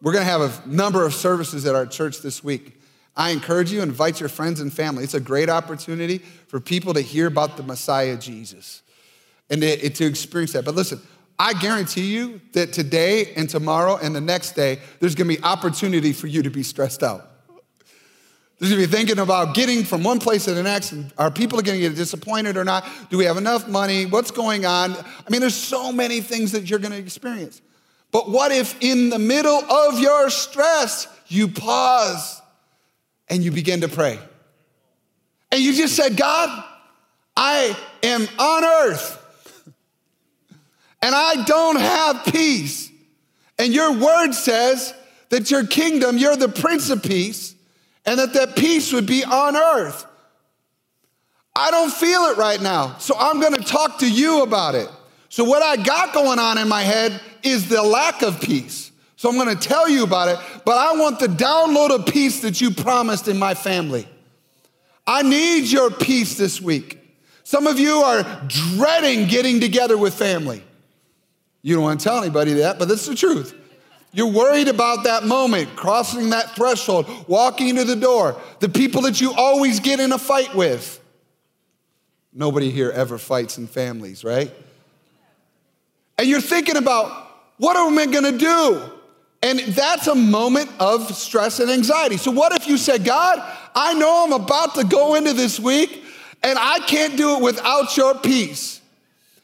We're 0.00 0.12
going 0.12 0.24
to 0.24 0.30
have 0.30 0.40
a 0.42 0.68
number 0.68 1.04
of 1.04 1.14
services 1.14 1.66
at 1.66 1.74
our 1.74 1.86
church 1.86 2.20
this 2.20 2.44
week. 2.44 2.80
I 3.16 3.30
encourage 3.30 3.70
you, 3.72 3.80
invite 3.82 4.18
your 4.18 4.28
friends 4.28 4.60
and 4.60 4.72
family. 4.72 5.04
It's 5.04 5.14
a 5.14 5.20
great 5.20 5.48
opportunity 5.48 6.18
for 6.18 6.58
people 6.58 6.94
to 6.94 7.00
hear 7.00 7.26
about 7.26 7.56
the 7.56 7.62
Messiah 7.62 8.16
Jesus 8.16 8.82
and 9.50 9.60
to, 9.62 9.90
to 9.90 10.04
experience 10.04 10.52
that. 10.52 10.64
But 10.64 10.74
listen, 10.74 11.00
I 11.38 11.52
guarantee 11.52 12.12
you 12.12 12.40
that 12.52 12.72
today 12.72 13.32
and 13.34 13.48
tomorrow 13.48 13.96
and 13.96 14.14
the 14.14 14.20
next 14.20 14.52
day, 14.52 14.80
there's 15.00 15.14
gonna 15.14 15.28
be 15.28 15.42
opportunity 15.42 16.12
for 16.12 16.26
you 16.26 16.42
to 16.42 16.50
be 16.50 16.62
stressed 16.62 17.02
out. 17.02 17.30
There's 18.58 18.72
gonna 18.72 18.86
be 18.86 18.92
thinking 18.92 19.18
about 19.18 19.54
getting 19.54 19.84
from 19.84 20.02
one 20.02 20.18
place 20.18 20.44
to 20.44 20.54
the 20.54 20.62
next. 20.62 20.92
And 20.92 21.12
are 21.18 21.30
people 21.30 21.58
to 21.58 21.64
get 21.64 21.94
disappointed 21.94 22.56
or 22.56 22.64
not? 22.64 22.86
Do 23.10 23.18
we 23.18 23.24
have 23.24 23.36
enough 23.36 23.68
money? 23.68 24.06
What's 24.06 24.30
going 24.30 24.64
on? 24.64 24.92
I 24.92 25.30
mean, 25.30 25.40
there's 25.40 25.56
so 25.56 25.92
many 25.92 26.20
things 26.20 26.52
that 26.52 26.68
you're 26.68 26.78
to 26.78 26.96
experience. 26.96 27.60
But 28.10 28.30
what 28.30 28.52
if 28.52 28.80
in 28.80 29.10
the 29.10 29.18
middle 29.18 29.64
of 29.70 29.98
your 29.98 30.30
stress, 30.30 31.08
you 31.26 31.48
pause 31.48 32.40
and 33.28 33.42
you 33.42 33.50
begin 33.50 33.80
to 33.82 33.88
pray? 33.88 34.18
And 35.50 35.60
you 35.60 35.74
just 35.74 35.94
said, 35.94 36.16
God, 36.16 36.64
I 37.36 37.76
am 38.02 38.26
on 38.38 38.64
earth 38.64 39.20
and 41.02 41.14
I 41.14 41.44
don't 41.44 41.78
have 41.78 42.24
peace. 42.26 42.90
And 43.58 43.74
your 43.74 43.92
word 43.92 44.32
says 44.32 44.94
that 45.28 45.50
your 45.50 45.66
kingdom, 45.66 46.16
you're 46.16 46.36
the 46.36 46.48
prince 46.48 46.90
of 46.90 47.02
peace 47.02 47.54
and 48.06 48.18
that 48.18 48.32
that 48.32 48.56
peace 48.56 48.92
would 48.92 49.06
be 49.06 49.22
on 49.22 49.56
earth. 49.56 50.06
I 51.54 51.70
don't 51.70 51.92
feel 51.92 52.22
it 52.22 52.36
right 52.36 52.60
now, 52.60 52.96
so 52.98 53.14
I'm 53.16 53.40
gonna 53.40 53.58
talk 53.58 53.98
to 53.98 54.10
you 54.10 54.42
about 54.42 54.74
it. 54.74 54.88
So, 55.28 55.44
what 55.44 55.62
I 55.62 55.76
got 55.76 56.12
going 56.12 56.38
on 56.38 56.58
in 56.58 56.68
my 56.68 56.82
head 56.82 57.20
is 57.42 57.68
the 57.68 57.82
lack 57.82 58.22
of 58.22 58.40
peace. 58.40 58.90
So, 59.24 59.30
I'm 59.30 59.38
gonna 59.38 59.54
tell 59.54 59.88
you 59.88 60.04
about 60.04 60.28
it, 60.28 60.38
but 60.66 60.76
I 60.76 61.00
want 61.00 61.18
the 61.18 61.28
download 61.28 61.88
of 61.98 62.04
peace 62.04 62.40
that 62.40 62.60
you 62.60 62.70
promised 62.70 63.26
in 63.26 63.38
my 63.38 63.54
family. 63.54 64.06
I 65.06 65.22
need 65.22 65.64
your 65.64 65.90
peace 65.90 66.36
this 66.36 66.60
week. 66.60 66.98
Some 67.42 67.66
of 67.66 67.78
you 67.78 68.02
are 68.02 68.22
dreading 68.46 69.26
getting 69.26 69.60
together 69.60 69.96
with 69.96 70.12
family. 70.12 70.62
You 71.62 71.74
don't 71.74 71.82
wanna 71.82 72.00
tell 72.00 72.22
anybody 72.22 72.52
that, 72.52 72.78
but 72.78 72.86
that's 72.86 73.06
the 73.06 73.14
truth. 73.14 73.54
You're 74.12 74.30
worried 74.30 74.68
about 74.68 75.04
that 75.04 75.24
moment, 75.24 75.74
crossing 75.74 76.28
that 76.28 76.54
threshold, 76.54 77.06
walking 77.26 77.76
to 77.76 77.84
the 77.84 77.96
door, 77.96 78.38
the 78.60 78.68
people 78.68 79.00
that 79.00 79.22
you 79.22 79.32
always 79.32 79.80
get 79.80 80.00
in 80.00 80.12
a 80.12 80.18
fight 80.18 80.54
with. 80.54 81.00
Nobody 82.30 82.70
here 82.70 82.90
ever 82.90 83.16
fights 83.16 83.56
in 83.56 83.68
families, 83.68 84.22
right? 84.22 84.52
And 86.18 86.28
you're 86.28 86.42
thinking 86.42 86.76
about, 86.76 87.26
what 87.56 87.74
am 87.74 87.98
I 87.98 88.04
gonna 88.04 88.36
do? 88.36 88.90
And 89.44 89.58
that's 89.58 90.06
a 90.06 90.14
moment 90.14 90.70
of 90.80 91.14
stress 91.14 91.60
and 91.60 91.70
anxiety. 91.70 92.16
So, 92.16 92.30
what 92.30 92.54
if 92.54 92.66
you 92.66 92.78
said, 92.78 93.04
God, 93.04 93.38
I 93.74 93.92
know 93.92 94.24
I'm 94.24 94.32
about 94.32 94.74
to 94.76 94.84
go 94.84 95.16
into 95.16 95.34
this 95.34 95.60
week 95.60 96.02
and 96.42 96.58
I 96.58 96.78
can't 96.78 97.18
do 97.18 97.36
it 97.36 97.42
without 97.42 97.94
your 97.94 98.14
peace. 98.14 98.80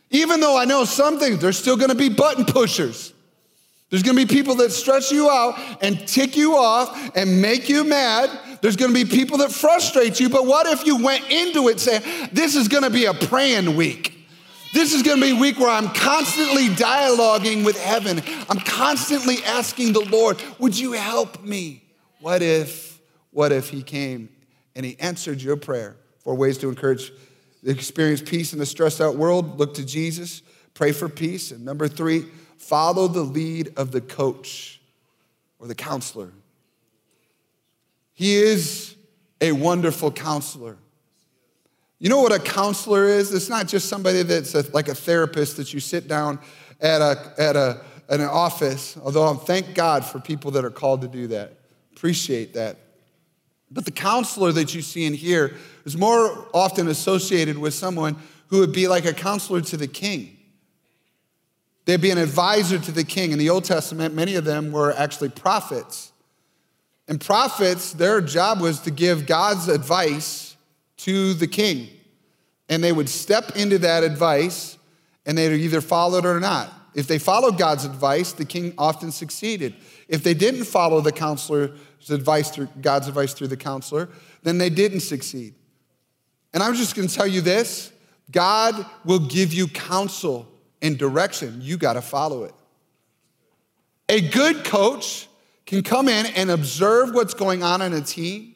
Even 0.09 0.41
though 0.41 0.57
I 0.57 0.65
know 0.65 0.87
some 0.87 1.19
things, 1.19 1.41
there's 1.41 1.59
still 1.59 1.77
gonna 1.77 1.95
be 1.95 2.09
button 2.09 2.47
pushers. 2.47 3.13
There's 3.91 4.03
gonna 4.03 4.17
be 4.17 4.25
people 4.25 4.55
that 4.57 4.73
stress 4.73 5.13
you 5.13 5.29
out 5.29 5.61
and 5.83 6.09
tick 6.09 6.35
you 6.35 6.57
off 6.57 7.15
and 7.15 7.43
make 7.43 7.69
you 7.69 7.85
mad. 7.85 8.31
There's 8.63 8.77
gonna 8.77 8.95
be 8.95 9.05
people 9.05 9.37
that 9.39 9.53
frustrate 9.53 10.19
you. 10.19 10.31
But 10.31 10.47
what 10.47 10.67
if 10.67 10.87
you 10.87 10.97
went 10.97 11.31
into 11.31 11.69
it 11.69 11.79
saying, 11.79 12.31
This 12.33 12.57
is 12.57 12.69
gonna 12.69 12.89
be 12.89 13.05
a 13.05 13.13
praying 13.13 13.77
week? 13.77 14.20
This 14.73 14.95
is 14.95 15.03
gonna 15.03 15.21
be 15.21 15.31
a 15.33 15.41
week 15.41 15.59
where 15.59 15.71
I'm 15.71 15.89
constantly 15.89 16.69
dialoguing 16.69 17.65
with 17.65 17.81
heaven. 17.81 18.23
I'm 18.49 18.61
constantly 18.61 19.43
asking 19.45 19.93
the 19.93 20.01
Lord, 20.01 20.41
Would 20.59 20.79
you 20.79 20.93
help 20.93 21.43
me? 21.43 21.83
What 22.21 22.41
if, 22.43 23.01
what 23.33 23.51
if 23.51 23.71
He 23.71 23.83
came 23.83 24.29
and 24.77 24.87
He 24.87 24.97
answered 25.01 25.43
your 25.43 25.57
prayer? 25.57 25.97
Four 26.21 26.37
ways 26.37 26.57
to 26.59 26.69
encourage, 26.69 27.13
experience 27.65 28.23
peace 28.23 28.53
in 28.53 28.61
a 28.61 28.67
stressed 28.67 29.01
out 29.01 29.17
world 29.17 29.59
look 29.59 29.75
to 29.75 29.85
Jesus, 29.85 30.43
pray 30.75 30.93
for 30.93 31.09
peace. 31.09 31.51
And 31.51 31.65
number 31.65 31.89
three, 31.89 32.27
follow 32.57 33.09
the 33.09 33.23
lead 33.23 33.73
of 33.77 33.91
the 33.91 34.01
coach 34.01 34.81
or 35.59 35.67
the 35.67 35.75
counselor. 35.75 36.31
He 38.13 38.37
is 38.37 38.95
a 39.41 39.53
wonderful 39.53 40.13
counselor. 40.13 40.77
You 42.01 42.09
know 42.09 42.23
what 42.23 42.33
a 42.33 42.39
counselor 42.39 43.05
is? 43.05 43.33
It's 43.35 43.51
not 43.51 43.69
just 43.69 43.87
somebody 43.87 44.23
that's 44.23 44.55
a, 44.55 44.65
like 44.73 44.89
a 44.89 44.95
therapist 44.95 45.59
that 45.59 45.75
you 45.75 45.81
sit 45.81 46.09
down 46.09 46.39
at, 46.81 47.03
a, 47.03 47.35
at, 47.39 47.57
a, 47.57 47.83
at 48.09 48.21
an 48.21 48.27
office, 48.27 48.97
although 49.05 49.25
I'm 49.25 49.37
thank 49.37 49.75
God 49.75 50.03
for 50.03 50.19
people 50.19 50.51
that 50.53 50.65
are 50.65 50.71
called 50.71 51.03
to 51.03 51.09
do 51.09 51.27
that. 51.29 51.53
Appreciate 51.95 52.55
that. 52.55 52.79
But 53.71 53.85
the 53.85 53.91
counselor 53.91 54.51
that 54.53 54.75
you 54.75 54.81
see 54.81 55.05
in 55.05 55.13
here 55.13 55.55
is 55.85 55.95
more 55.95 56.49
often 56.55 56.89
associated 56.89 57.59
with 57.59 57.75
someone 57.75 58.17
who 58.49 58.61
would 58.61 58.73
be 58.73 58.89
like 58.89 59.05
a 59.05 59.13
counselor 59.13 59.61
to 59.61 59.77
the 59.77 59.87
king. 59.87 60.39
They'd 61.85 62.01
be 62.01 62.11
an 62.11 62.19
advisor 62.19 62.79
to 62.79 62.93
the 62.93 63.05
king. 63.05 63.33
In 63.33 63.39
the 63.39 63.51
Old 63.51 63.65
Testament, 63.65 64.15
many 64.15 64.37
of 64.37 64.47
them 64.47 64.73
were 64.73 64.93
actually 64.95 65.29
prophets. 65.29 66.13
And 67.07 67.21
prophets, 67.21 67.93
their 67.93 68.23
job 68.23 68.61
was 68.61 68.81
to 68.81 68.91
give 68.91 69.27
God's 69.27 69.69
advice 69.69 70.50
to 71.05 71.35
the 71.35 71.47
king. 71.47 71.89
And 72.69 72.85
they 72.85 72.93
would 72.93 73.09
step 73.09 73.57
into 73.57 73.79
that 73.79 74.03
advice 74.05 74.79
and 75.27 75.37
they'd 75.37 75.55
either 75.57 75.81
follow 75.81 76.19
it 76.19 76.27
or 76.27 76.41
not. 76.41 76.73
If 76.95 77.07
they 77.07 77.19
followed 77.19 77.59
God's 77.59 77.85
advice, 77.85 78.33
the 78.33 78.45
king 78.45 78.75
often 78.77 79.13
succeeded. 79.13 79.75
If 80.09 80.23
they 80.23 80.35
didn't 80.35 80.65
follow 80.65 81.01
the 81.01 81.13
counselor's 81.13 82.11
advice 82.11 82.51
through 82.51 82.69
God's 82.81 83.09
advice 83.09 83.33
through 83.33 83.49
the 83.49 83.57
counselor, 83.57 84.09
then 84.43 84.59
they 84.59 84.71
didn't 84.71 85.01
succeed. 85.01 85.55
And 86.53 86.63
I'm 86.63 86.75
just 86.75 86.97
going 86.97 87.07
to 87.07 87.15
tell 87.15 87.27
you 87.27 87.41
this 87.41 87.93
God 88.31 88.85
will 89.05 89.21
give 89.21 89.53
you 89.53 89.69
counsel 89.69 90.49
and 90.83 90.99
direction. 90.99 91.61
You 91.63 91.77
got 91.77 91.93
to 91.95 92.03
follow 92.03 92.45
it. 92.45 92.55
A 94.09 94.21
good 94.21 94.65
coach 94.65 95.29
can 95.67 95.83
come 95.83 96.09
in 96.09 96.27
and 96.27 96.51
observe 96.51 97.15
what's 97.15 97.35
going 97.35 97.63
on 97.63 97.83
in 97.83 97.93
a 97.93 98.01
team 98.01 98.50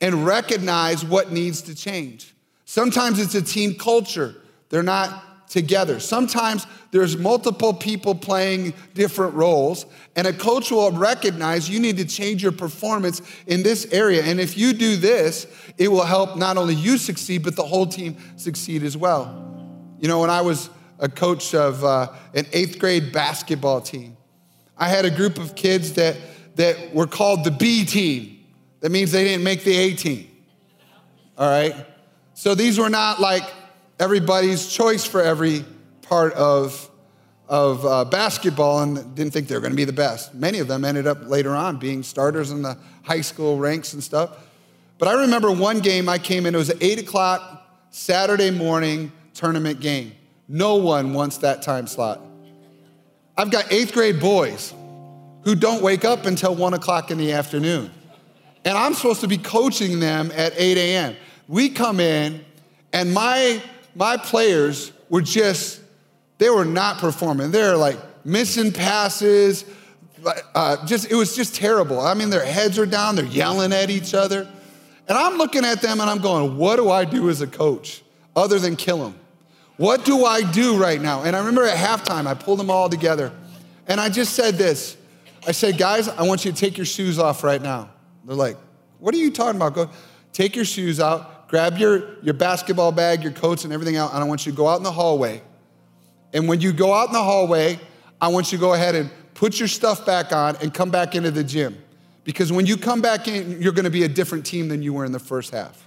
and 0.00 0.24
recognize 0.26 1.04
what 1.04 1.32
needs 1.32 1.62
to 1.62 1.74
change. 1.74 2.34
Sometimes 2.64 3.18
it's 3.18 3.34
a 3.34 3.42
team 3.42 3.74
culture, 3.74 4.34
they're 4.68 4.82
not 4.82 5.24
together. 5.48 5.98
Sometimes 5.98 6.66
there's 6.90 7.16
multiple 7.16 7.72
people 7.72 8.14
playing 8.14 8.74
different 8.94 9.34
roles, 9.34 9.86
and 10.16 10.26
a 10.26 10.32
coach 10.32 10.70
will 10.70 10.90
recognize 10.92 11.68
you 11.68 11.80
need 11.80 11.96
to 11.96 12.04
change 12.04 12.42
your 12.42 12.52
performance 12.52 13.22
in 13.46 13.62
this 13.62 13.86
area. 13.92 14.22
And 14.22 14.40
if 14.40 14.56
you 14.56 14.72
do 14.72 14.96
this, 14.96 15.46
it 15.76 15.88
will 15.88 16.04
help 16.04 16.36
not 16.36 16.56
only 16.56 16.74
you 16.74 16.98
succeed, 16.98 17.42
but 17.42 17.56
the 17.56 17.64
whole 17.64 17.86
team 17.86 18.16
succeed 18.36 18.82
as 18.82 18.96
well. 18.96 19.44
You 19.98 20.08
know, 20.08 20.20
when 20.20 20.30
I 20.30 20.42
was 20.42 20.70
a 20.98 21.08
coach 21.08 21.54
of 21.54 21.84
uh, 21.84 22.12
an 22.34 22.46
eighth 22.52 22.78
grade 22.78 23.12
basketball 23.12 23.80
team, 23.80 24.16
I 24.76 24.88
had 24.88 25.04
a 25.04 25.10
group 25.10 25.38
of 25.38 25.54
kids 25.54 25.94
that, 25.94 26.16
that 26.56 26.94
were 26.94 27.06
called 27.06 27.44
the 27.44 27.50
B 27.50 27.84
team. 27.84 28.37
That 28.80 28.90
means 28.90 29.12
they 29.12 29.24
didn't 29.24 29.44
make 29.44 29.64
the 29.64 29.76
A 29.76 29.94
team. 29.94 30.28
All 31.36 31.48
right? 31.48 31.74
So 32.34 32.54
these 32.54 32.78
were 32.78 32.90
not 32.90 33.20
like 33.20 33.42
everybody's 33.98 34.68
choice 34.68 35.04
for 35.04 35.20
every 35.20 35.64
part 36.02 36.32
of, 36.34 36.88
of 37.48 37.84
uh, 37.84 38.04
basketball 38.04 38.82
and 38.82 39.14
didn't 39.14 39.32
think 39.32 39.48
they 39.48 39.54
were 39.54 39.60
going 39.60 39.72
to 39.72 39.76
be 39.76 39.84
the 39.84 39.92
best. 39.92 40.34
Many 40.34 40.60
of 40.60 40.68
them 40.68 40.84
ended 40.84 41.06
up 41.06 41.28
later 41.28 41.54
on 41.54 41.78
being 41.78 42.02
starters 42.02 42.50
in 42.50 42.62
the 42.62 42.78
high 43.02 43.20
school 43.20 43.58
ranks 43.58 43.92
and 43.92 44.02
stuff. 44.02 44.30
But 44.98 45.08
I 45.08 45.22
remember 45.22 45.50
one 45.50 45.80
game 45.80 46.08
I 46.08 46.18
came 46.18 46.46
in, 46.46 46.54
it 46.54 46.58
was 46.58 46.70
an 46.70 46.78
8 46.80 47.00
o'clock 47.00 47.66
Saturday 47.90 48.50
morning 48.50 49.12
tournament 49.34 49.80
game. 49.80 50.12
No 50.48 50.76
one 50.76 51.14
wants 51.14 51.38
that 51.38 51.62
time 51.62 51.86
slot. 51.86 52.20
I've 53.36 53.50
got 53.50 53.72
eighth 53.72 53.92
grade 53.92 54.18
boys 54.18 54.74
who 55.42 55.54
don't 55.54 55.82
wake 55.82 56.04
up 56.04 56.26
until 56.26 56.54
1 56.54 56.74
o'clock 56.74 57.10
in 57.10 57.18
the 57.18 57.32
afternoon. 57.32 57.90
And 58.64 58.76
I'm 58.76 58.94
supposed 58.94 59.20
to 59.20 59.28
be 59.28 59.38
coaching 59.38 60.00
them 60.00 60.30
at 60.34 60.52
8 60.56 60.76
a.m. 60.76 61.16
We 61.46 61.70
come 61.70 62.00
in, 62.00 62.44
and 62.92 63.12
my, 63.14 63.62
my 63.94 64.16
players 64.16 64.92
were 65.08 65.22
just 65.22 65.80
they 66.38 66.50
were 66.50 66.64
not 66.64 66.98
performing. 66.98 67.50
They're 67.50 67.76
like 67.76 67.98
missing 68.24 68.72
passes. 68.72 69.64
Uh, 70.54 70.84
just 70.86 71.10
it 71.10 71.14
was 71.14 71.36
just 71.36 71.54
terrible. 71.54 72.00
I 72.00 72.14
mean, 72.14 72.30
their 72.30 72.44
heads 72.44 72.78
are 72.78 72.86
down. 72.86 73.16
They're 73.16 73.24
yelling 73.24 73.72
at 73.72 73.90
each 73.90 74.14
other, 74.14 74.48
and 75.08 75.18
I'm 75.18 75.36
looking 75.36 75.64
at 75.64 75.82
them 75.82 76.00
and 76.00 76.08
I'm 76.08 76.18
going, 76.18 76.56
"What 76.56 76.76
do 76.76 76.90
I 76.90 77.04
do 77.04 77.28
as 77.28 77.40
a 77.40 77.46
coach 77.46 78.02
other 78.34 78.58
than 78.58 78.76
kill 78.76 78.98
them? 78.98 79.14
What 79.76 80.04
do 80.04 80.24
I 80.24 80.42
do 80.42 80.76
right 80.76 81.00
now?" 81.00 81.22
And 81.22 81.36
I 81.36 81.40
remember 81.40 81.64
at 81.64 81.76
halftime, 81.76 82.26
I 82.26 82.34
pulled 82.34 82.58
them 82.58 82.70
all 82.70 82.88
together, 82.88 83.32
and 83.86 84.00
I 84.00 84.08
just 84.08 84.34
said 84.34 84.54
this. 84.54 84.96
I 85.46 85.52
said, 85.52 85.78
"Guys, 85.78 86.08
I 86.08 86.22
want 86.22 86.44
you 86.44 86.52
to 86.52 86.56
take 86.56 86.76
your 86.76 86.86
shoes 86.86 87.18
off 87.18 87.44
right 87.44 87.62
now." 87.62 87.90
They're 88.24 88.36
like, 88.36 88.56
"What 88.98 89.14
are 89.14 89.18
you 89.18 89.30
talking 89.30 89.56
about?" 89.56 89.74
Go, 89.74 89.90
take 90.32 90.56
your 90.56 90.64
shoes 90.64 91.00
out, 91.00 91.48
grab 91.48 91.78
your 91.78 92.22
your 92.22 92.34
basketball 92.34 92.92
bag, 92.92 93.22
your 93.22 93.32
coats, 93.32 93.64
and 93.64 93.72
everything 93.72 93.96
out, 93.96 94.12
and 94.12 94.22
I 94.22 94.26
want 94.26 94.46
you 94.46 94.52
to 94.52 94.56
go 94.56 94.68
out 94.68 94.76
in 94.76 94.82
the 94.82 94.92
hallway 94.92 95.42
and 96.32 96.48
when 96.48 96.60
you 96.60 96.72
go 96.72 96.92
out 96.92 97.08
in 97.08 97.12
the 97.12 97.22
hallway, 97.22 97.78
I 98.20 98.28
want 98.28 98.52
you 98.52 98.58
to 98.58 98.60
go 98.60 98.74
ahead 98.74 98.94
and 98.94 99.10
put 99.34 99.58
your 99.58 99.68
stuff 99.68 100.04
back 100.04 100.32
on 100.32 100.56
and 100.56 100.72
come 100.72 100.90
back 100.90 101.14
into 101.14 101.30
the 101.30 101.44
gym. 101.44 101.76
Because 102.24 102.52
when 102.52 102.66
you 102.66 102.76
come 102.76 103.00
back 103.00 103.26
in, 103.28 103.62
you're 103.62 103.72
gonna 103.72 103.90
be 103.90 104.04
a 104.04 104.08
different 104.08 104.44
team 104.44 104.68
than 104.68 104.82
you 104.82 104.92
were 104.92 105.04
in 105.04 105.12
the 105.12 105.18
first 105.18 105.50
half. 105.50 105.86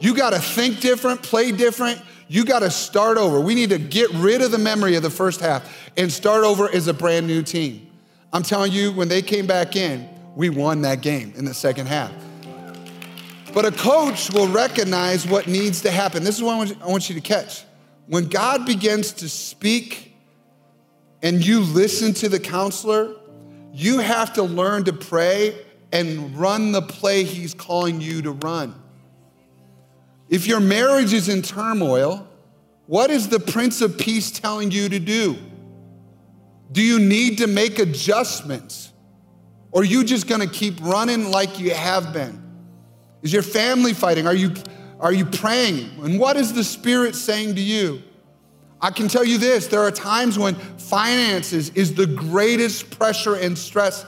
You 0.00 0.14
gotta 0.14 0.38
think 0.38 0.80
different, 0.80 1.22
play 1.22 1.52
different. 1.52 2.00
You 2.28 2.44
gotta 2.44 2.70
start 2.70 3.18
over. 3.18 3.40
We 3.40 3.54
need 3.54 3.70
to 3.70 3.78
get 3.78 4.10
rid 4.14 4.40
of 4.40 4.50
the 4.50 4.58
memory 4.58 4.96
of 4.96 5.02
the 5.02 5.10
first 5.10 5.40
half 5.40 5.90
and 5.96 6.10
start 6.10 6.44
over 6.44 6.72
as 6.72 6.88
a 6.88 6.94
brand 6.94 7.26
new 7.26 7.42
team. 7.42 7.90
I'm 8.32 8.42
telling 8.42 8.72
you, 8.72 8.92
when 8.92 9.08
they 9.08 9.20
came 9.20 9.46
back 9.46 9.76
in, 9.76 10.08
we 10.34 10.50
won 10.50 10.82
that 10.82 11.00
game 11.00 11.32
in 11.36 11.44
the 11.44 11.54
second 11.54 11.86
half. 11.86 12.12
But 13.52 13.64
a 13.64 13.70
coach 13.70 14.32
will 14.32 14.48
recognize 14.48 15.26
what 15.26 15.46
needs 15.46 15.82
to 15.82 15.90
happen. 15.90 16.24
This 16.24 16.36
is 16.36 16.42
what 16.42 16.76
I 16.82 16.86
want 16.86 17.08
you 17.08 17.14
to 17.14 17.20
catch 17.20 17.64
when 18.06 18.26
God 18.26 18.66
begins 18.66 19.12
to 19.14 19.28
speak 19.28 20.14
and 21.22 21.44
you 21.44 21.60
listen 21.60 22.12
to 22.14 22.28
the 22.28 22.38
counselor, 22.38 23.14
you 23.72 23.98
have 23.98 24.34
to 24.34 24.42
learn 24.42 24.84
to 24.84 24.92
pray 24.92 25.64
and 25.92 26.36
run 26.36 26.72
the 26.72 26.82
play 26.82 27.24
he's 27.24 27.54
calling 27.54 28.00
you 28.00 28.22
to 28.22 28.32
run. 28.32 28.74
If 30.28 30.46
your 30.46 30.60
marriage 30.60 31.12
is 31.12 31.28
in 31.28 31.42
turmoil, 31.42 32.28
what 32.86 33.10
is 33.10 33.28
the 33.28 33.40
Prince 33.40 33.80
of 33.80 33.96
Peace 33.96 34.30
telling 34.30 34.70
you 34.70 34.88
to 34.88 34.98
do? 34.98 35.38
Do 36.72 36.82
you 36.82 36.98
need 36.98 37.38
to 37.38 37.46
make 37.46 37.78
adjustments? 37.78 38.90
Or 39.74 39.82
are 39.82 39.84
you 39.84 40.04
just 40.04 40.28
gonna 40.28 40.46
keep 40.46 40.80
running 40.80 41.32
like 41.32 41.58
you 41.58 41.74
have 41.74 42.12
been? 42.12 42.40
Is 43.22 43.32
your 43.32 43.42
family 43.42 43.92
fighting? 43.92 44.24
Are 44.28 44.34
you 44.34 44.54
are 45.00 45.12
you 45.12 45.26
praying? 45.26 45.90
And 46.00 46.20
what 46.20 46.36
is 46.36 46.52
the 46.52 46.62
Spirit 46.62 47.16
saying 47.16 47.56
to 47.56 47.60
you? 47.60 48.00
I 48.80 48.92
can 48.92 49.08
tell 49.08 49.24
you 49.24 49.36
this 49.36 49.66
there 49.66 49.82
are 49.82 49.90
times 49.90 50.38
when 50.38 50.54
finances 50.54 51.70
is 51.70 51.92
the 51.92 52.06
greatest 52.06 52.96
pressure 52.96 53.34
and 53.34 53.58
stress, 53.58 54.06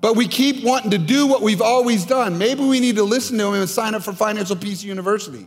but 0.00 0.16
we 0.16 0.26
keep 0.26 0.64
wanting 0.64 0.90
to 0.90 0.98
do 0.98 1.28
what 1.28 1.42
we've 1.42 1.62
always 1.62 2.04
done. 2.04 2.36
Maybe 2.36 2.64
we 2.64 2.80
need 2.80 2.96
to 2.96 3.04
listen 3.04 3.38
to 3.38 3.46
Him 3.48 3.54
and 3.54 3.70
sign 3.70 3.94
up 3.94 4.02
for 4.02 4.12
Financial 4.12 4.56
Peace 4.56 4.82
University. 4.82 5.46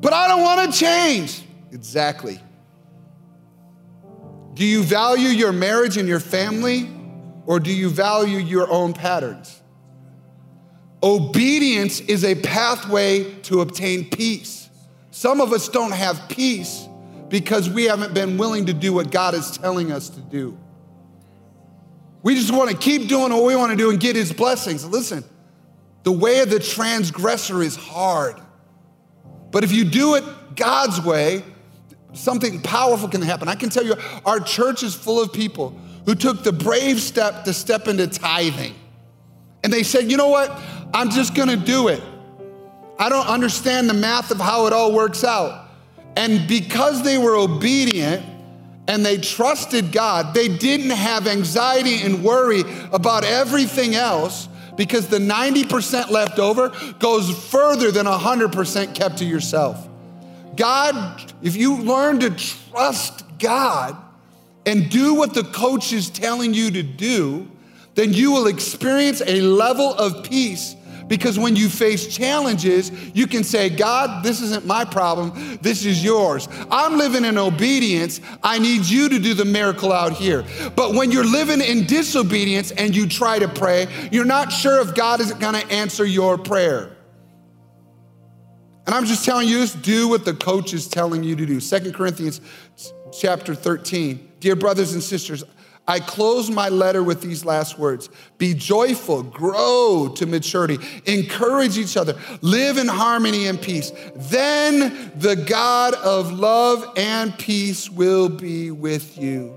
But 0.00 0.12
I 0.12 0.26
don't 0.26 0.42
want 0.42 0.72
to 0.72 0.76
change. 0.76 1.42
Exactly. 1.70 2.40
Do 4.54 4.64
you 4.64 4.82
value 4.82 5.28
your 5.28 5.52
marriage 5.52 5.96
and 5.96 6.08
your 6.08 6.20
family, 6.20 6.90
or 7.46 7.60
do 7.60 7.72
you 7.72 7.88
value 7.88 8.38
your 8.38 8.70
own 8.70 8.92
patterns? 8.92 9.60
Obedience 11.02 12.00
is 12.00 12.24
a 12.24 12.34
pathway 12.34 13.34
to 13.42 13.60
obtain 13.60 14.08
peace. 14.08 14.70
Some 15.10 15.40
of 15.40 15.52
us 15.52 15.68
don't 15.68 15.92
have 15.92 16.28
peace 16.28 16.88
because 17.28 17.68
we 17.68 17.84
haven't 17.84 18.14
been 18.14 18.38
willing 18.38 18.66
to 18.66 18.72
do 18.72 18.92
what 18.92 19.10
God 19.10 19.34
is 19.34 19.50
telling 19.58 19.92
us 19.92 20.08
to 20.10 20.20
do. 20.20 20.58
We 22.22 22.34
just 22.34 22.52
want 22.52 22.70
to 22.70 22.76
keep 22.76 23.06
doing 23.06 23.32
what 23.32 23.44
we 23.44 23.54
want 23.54 23.70
to 23.70 23.76
do 23.76 23.90
and 23.90 24.00
get 24.00 24.16
his 24.16 24.32
blessings. 24.32 24.84
Listen, 24.86 25.24
the 26.04 26.12
way 26.12 26.40
of 26.40 26.48
the 26.48 26.58
transgressor 26.58 27.62
is 27.62 27.76
hard. 27.76 28.36
But 29.50 29.62
if 29.62 29.72
you 29.72 29.84
do 29.84 30.14
it 30.14 30.24
God's 30.56 31.00
way, 31.02 31.44
something 32.14 32.62
powerful 32.62 33.08
can 33.08 33.20
happen. 33.20 33.48
I 33.48 33.56
can 33.56 33.68
tell 33.68 33.84
you, 33.84 33.94
our 34.24 34.40
church 34.40 34.82
is 34.82 34.94
full 34.94 35.20
of 35.20 35.32
people 35.32 35.78
who 36.06 36.14
took 36.14 36.42
the 36.42 36.52
brave 36.52 37.00
step 37.00 37.44
to 37.44 37.52
step 37.52 37.88
into 37.88 38.06
tithing. 38.06 38.74
And 39.62 39.72
they 39.72 39.82
said, 39.82 40.10
you 40.10 40.16
know 40.16 40.28
what? 40.28 40.50
I'm 40.92 41.10
just 41.10 41.34
gonna 41.34 41.56
do 41.56 41.88
it. 41.88 42.02
I 42.98 43.08
don't 43.08 43.26
understand 43.26 43.88
the 43.88 43.94
math 43.94 44.30
of 44.30 44.38
how 44.38 44.66
it 44.66 44.72
all 44.72 44.92
works 44.92 45.24
out. 45.24 45.68
And 46.16 46.46
because 46.46 47.02
they 47.02 47.18
were 47.18 47.34
obedient 47.34 48.24
and 48.86 49.04
they 49.04 49.16
trusted 49.16 49.90
God, 49.90 50.34
they 50.34 50.48
didn't 50.48 50.90
have 50.90 51.26
anxiety 51.26 52.02
and 52.02 52.22
worry 52.22 52.62
about 52.92 53.24
everything 53.24 53.94
else 53.94 54.48
because 54.76 55.08
the 55.08 55.18
90% 55.18 56.10
left 56.10 56.38
over 56.38 56.70
goes 56.98 57.30
further 57.48 57.90
than 57.90 58.06
100% 58.06 58.94
kept 58.94 59.18
to 59.18 59.24
yourself. 59.24 59.88
God, 60.56 61.32
if 61.42 61.56
you 61.56 61.78
learn 61.78 62.20
to 62.20 62.30
trust 62.30 63.24
God 63.38 63.96
and 64.66 64.90
do 64.90 65.14
what 65.14 65.34
the 65.34 65.44
coach 65.44 65.92
is 65.92 66.10
telling 66.10 66.54
you 66.54 66.70
to 66.70 66.82
do, 66.82 67.50
then 67.94 68.12
you 68.12 68.32
will 68.32 68.46
experience 68.46 69.22
a 69.26 69.40
level 69.40 69.94
of 69.94 70.24
peace 70.24 70.76
because 71.08 71.38
when 71.38 71.54
you 71.54 71.68
face 71.68 72.06
challenges, 72.06 72.90
you 73.14 73.26
can 73.26 73.44
say, 73.44 73.68
God, 73.68 74.24
this 74.24 74.40
isn't 74.40 74.64
my 74.64 74.84
problem, 74.84 75.58
this 75.60 75.84
is 75.84 76.02
yours. 76.02 76.48
I'm 76.70 76.96
living 76.96 77.24
in 77.24 77.36
obedience. 77.36 78.20
I 78.42 78.58
need 78.58 78.86
you 78.86 79.08
to 79.10 79.18
do 79.18 79.34
the 79.34 79.44
miracle 79.44 79.92
out 79.92 80.12
here. 80.12 80.44
But 80.74 80.94
when 80.94 81.10
you're 81.10 81.26
living 81.26 81.60
in 81.60 81.86
disobedience 81.86 82.70
and 82.70 82.96
you 82.96 83.06
try 83.06 83.38
to 83.38 83.48
pray, 83.48 83.86
you're 84.10 84.24
not 84.24 84.50
sure 84.50 84.80
if 84.80 84.94
God 84.94 85.20
is 85.20 85.32
to 85.32 85.72
answer 85.72 86.04
your 86.04 86.38
prayer. 86.38 86.96
And 88.86 88.94
I'm 88.94 89.06
just 89.06 89.24
telling 89.24 89.48
you 89.48 89.58
this 89.58 89.72
do 89.72 90.08
what 90.08 90.24
the 90.24 90.34
coach 90.34 90.74
is 90.74 90.88
telling 90.88 91.22
you 91.24 91.36
to 91.36 91.46
do. 91.46 91.60
Second 91.60 91.94
Corinthians 91.94 92.40
chapter 93.18 93.54
13. 93.54 94.32
Dear 94.44 94.56
brothers 94.56 94.92
and 94.92 95.02
sisters, 95.02 95.42
I 95.88 96.00
close 96.00 96.50
my 96.50 96.68
letter 96.68 97.02
with 97.02 97.22
these 97.22 97.46
last 97.46 97.78
words 97.78 98.10
Be 98.36 98.52
joyful, 98.52 99.22
grow 99.22 100.12
to 100.16 100.26
maturity, 100.26 100.76
encourage 101.06 101.78
each 101.78 101.96
other, 101.96 102.14
live 102.42 102.76
in 102.76 102.86
harmony 102.86 103.46
and 103.46 103.58
peace. 103.58 103.90
Then 104.14 105.12
the 105.16 105.34
God 105.34 105.94
of 105.94 106.30
love 106.30 106.86
and 106.98 107.38
peace 107.38 107.88
will 107.88 108.28
be 108.28 108.70
with 108.70 109.16
you. 109.16 109.56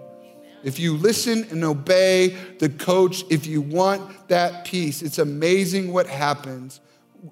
If 0.63 0.80
you 0.80 0.95
listen 0.95 1.45
and 1.52 1.65
obey 1.65 2.30
the 2.60 2.69
coach, 2.69 3.26
if 3.30 3.45
you 3.45 3.60
want 3.60 4.30
that 4.30 4.63
peace, 4.63 5.02
it's 5.02 5.19
amazing 5.19 5.91
what 5.91 6.08
happens 6.08 6.80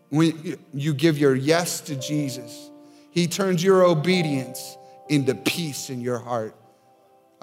when 0.10 0.58
you 0.74 0.94
give 0.94 1.18
your 1.18 1.36
yes 1.36 1.80
to 1.80 1.96
Jesus. 1.96 2.70
He 3.12 3.28
turns 3.28 3.64
your 3.64 3.86
obedience 3.86 4.76
into 5.08 5.34
peace 5.34 5.90
in 5.90 6.02
your 6.02 6.20
heart. 6.20 6.54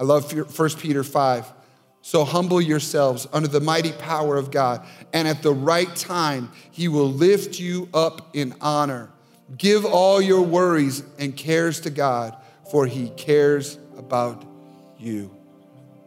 I 0.02 0.04
love 0.04 0.32
1 0.32 0.70
Peter 0.80 1.04
5. 1.04 1.52
So 2.00 2.24
humble 2.24 2.60
yourselves 2.60 3.28
under 3.32 3.46
the 3.46 3.60
mighty 3.60 3.92
power 3.92 4.36
of 4.36 4.50
God, 4.50 4.84
and 5.12 5.28
at 5.28 5.44
the 5.44 5.52
right 5.52 5.94
time, 5.94 6.50
He 6.72 6.88
will 6.88 7.08
lift 7.08 7.60
you 7.60 7.88
up 7.94 8.34
in 8.34 8.52
honor. 8.60 9.10
Give 9.56 9.84
all 9.84 10.20
your 10.20 10.42
worries 10.42 11.04
and 11.20 11.36
cares 11.36 11.82
to 11.82 11.90
God, 11.90 12.36
for 12.68 12.84
He 12.84 13.10
cares 13.10 13.78
about 13.96 14.44
you. 14.98 15.30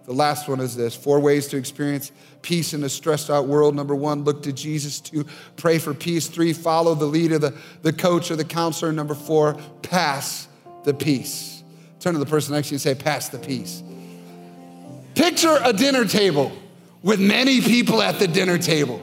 The 0.03 0.13
last 0.13 0.49
one 0.49 0.59
is 0.59 0.75
this 0.75 0.93
four 0.93 1.21
ways 1.21 1.47
to 1.47 1.57
experience 1.57 2.11
peace 2.41 2.73
in 2.73 2.83
a 2.83 2.89
stressed 2.89 3.29
out 3.29 3.47
world. 3.47 3.75
Number 3.75 3.95
one, 3.95 4.25
look 4.25 4.43
to 4.43 4.51
Jesus. 4.51 4.99
Two, 4.99 5.25
pray 5.55 5.79
for 5.79 5.93
peace. 5.93 6.27
Three, 6.27 6.51
follow 6.51 6.95
the 6.95 7.05
leader, 7.05 7.39
the, 7.39 7.57
the 7.81 7.93
coach 7.93 8.29
or 8.29 8.35
the 8.35 8.43
counselor. 8.43 8.91
Number 8.91 9.15
four, 9.15 9.53
pass 9.83 10.49
the 10.83 10.93
peace. 10.93 11.54
Turn 12.05 12.13
to 12.13 12.19
the 12.19 12.25
person 12.27 12.53
next 12.53 12.67
to 12.67 12.73
you 12.73 12.75
and 12.75 12.81
say, 12.83 12.93
pass 12.93 13.29
the 13.29 13.39
peace. 13.39 13.81
Picture 15.15 15.57
a 15.63 15.73
dinner 15.73 16.05
table 16.05 16.51
with 17.01 17.19
many 17.19 17.61
people 17.61 17.99
at 17.99 18.19
the 18.19 18.27
dinner 18.27 18.59
table. 18.59 19.01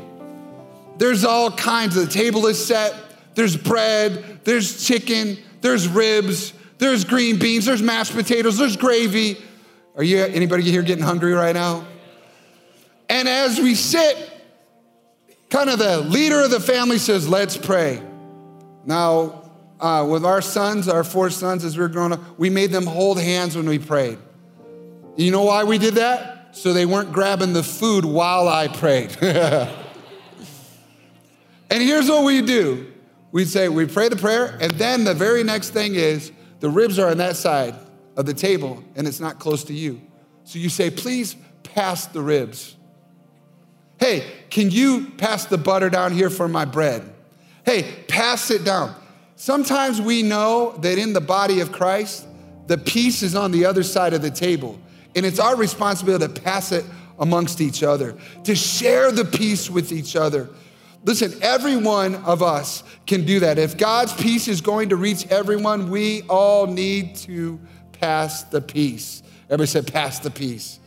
There's 0.98 1.24
all 1.24 1.50
kinds. 1.50 1.96
The 1.96 2.06
table 2.06 2.46
is 2.46 2.64
set. 2.64 2.94
There's 3.34 3.56
bread, 3.56 4.44
there's 4.44 4.86
chicken, 4.86 5.36
there's 5.62 5.88
ribs, 5.88 6.52
there's 6.78 7.02
green 7.02 7.40
beans, 7.40 7.64
there's 7.64 7.82
mashed 7.82 8.14
potatoes, 8.14 8.56
there's 8.56 8.76
gravy. 8.76 9.36
Are 9.96 10.04
you 10.04 10.18
anybody 10.18 10.62
here 10.62 10.82
getting 10.82 11.02
hungry 11.02 11.32
right 11.32 11.56
now? 11.56 11.84
And 13.08 13.26
as 13.26 13.58
we 13.58 13.74
sit, 13.74 14.30
kind 15.50 15.68
of 15.68 15.80
the 15.80 16.02
leader 16.02 16.40
of 16.40 16.52
the 16.52 16.60
family 16.60 16.98
says, 16.98 17.28
Let's 17.28 17.56
pray. 17.56 18.00
Now, 18.84 19.41
uh, 19.82 20.06
with 20.08 20.24
our 20.24 20.40
sons, 20.40 20.88
our 20.88 21.02
four 21.02 21.28
sons, 21.28 21.64
as 21.64 21.76
we 21.76 21.82
were 21.82 21.88
growing 21.88 22.12
up, 22.12 22.38
we 22.38 22.48
made 22.48 22.70
them 22.70 22.86
hold 22.86 23.20
hands 23.20 23.56
when 23.56 23.68
we 23.68 23.80
prayed. 23.80 24.16
You 25.16 25.32
know 25.32 25.42
why 25.42 25.64
we 25.64 25.76
did 25.76 25.96
that? 25.96 26.56
So 26.56 26.72
they 26.72 26.86
weren't 26.86 27.12
grabbing 27.12 27.52
the 27.52 27.64
food 27.64 28.04
while 28.04 28.48
I 28.48 28.68
prayed. 28.68 29.16
and 29.22 29.72
here's 31.68 32.08
what 32.08 32.24
we 32.24 32.40
do 32.42 32.92
we'd 33.32 33.48
say, 33.48 33.68
we 33.68 33.86
pray 33.86 34.08
the 34.08 34.16
prayer, 34.16 34.56
and 34.60 34.70
then 34.72 35.04
the 35.04 35.14
very 35.14 35.42
next 35.42 35.70
thing 35.70 35.96
is 35.96 36.30
the 36.60 36.68
ribs 36.70 36.98
are 36.98 37.10
on 37.10 37.16
that 37.16 37.34
side 37.34 37.74
of 38.16 38.24
the 38.26 38.34
table 38.34 38.84
and 38.94 39.08
it's 39.08 39.20
not 39.20 39.38
close 39.38 39.64
to 39.64 39.72
you. 39.72 40.00
So 40.44 40.58
you 40.58 40.68
say, 40.68 40.90
please 40.90 41.34
pass 41.62 42.06
the 42.06 42.20
ribs. 42.20 42.76
Hey, 43.98 44.30
can 44.50 44.70
you 44.70 45.10
pass 45.16 45.46
the 45.46 45.58
butter 45.58 45.88
down 45.88 46.12
here 46.12 46.28
for 46.30 46.46
my 46.46 46.66
bread? 46.66 47.10
Hey, 47.64 48.04
pass 48.06 48.50
it 48.50 48.64
down. 48.64 48.94
Sometimes 49.42 50.00
we 50.00 50.22
know 50.22 50.70
that 50.82 50.98
in 50.98 51.12
the 51.12 51.20
body 51.20 51.58
of 51.58 51.72
Christ, 51.72 52.28
the 52.68 52.78
peace 52.78 53.24
is 53.24 53.34
on 53.34 53.50
the 53.50 53.64
other 53.64 53.82
side 53.82 54.14
of 54.14 54.22
the 54.22 54.30
table. 54.30 54.78
And 55.16 55.26
it's 55.26 55.40
our 55.40 55.56
responsibility 55.56 56.32
to 56.32 56.40
pass 56.42 56.70
it 56.70 56.84
amongst 57.18 57.60
each 57.60 57.82
other, 57.82 58.16
to 58.44 58.54
share 58.54 59.10
the 59.10 59.24
peace 59.24 59.68
with 59.68 59.90
each 59.90 60.14
other. 60.14 60.48
Listen, 61.02 61.32
every 61.42 61.76
one 61.76 62.14
of 62.24 62.40
us 62.40 62.84
can 63.04 63.26
do 63.26 63.40
that. 63.40 63.58
If 63.58 63.76
God's 63.76 64.12
peace 64.12 64.46
is 64.46 64.60
going 64.60 64.90
to 64.90 64.96
reach 64.96 65.26
everyone, 65.26 65.90
we 65.90 66.22
all 66.28 66.68
need 66.68 67.16
to 67.16 67.58
pass 67.94 68.44
the 68.44 68.60
peace. 68.60 69.24
Everybody 69.46 69.66
said, 69.66 69.92
pass 69.92 70.20
the 70.20 70.30
peace. 70.30 70.78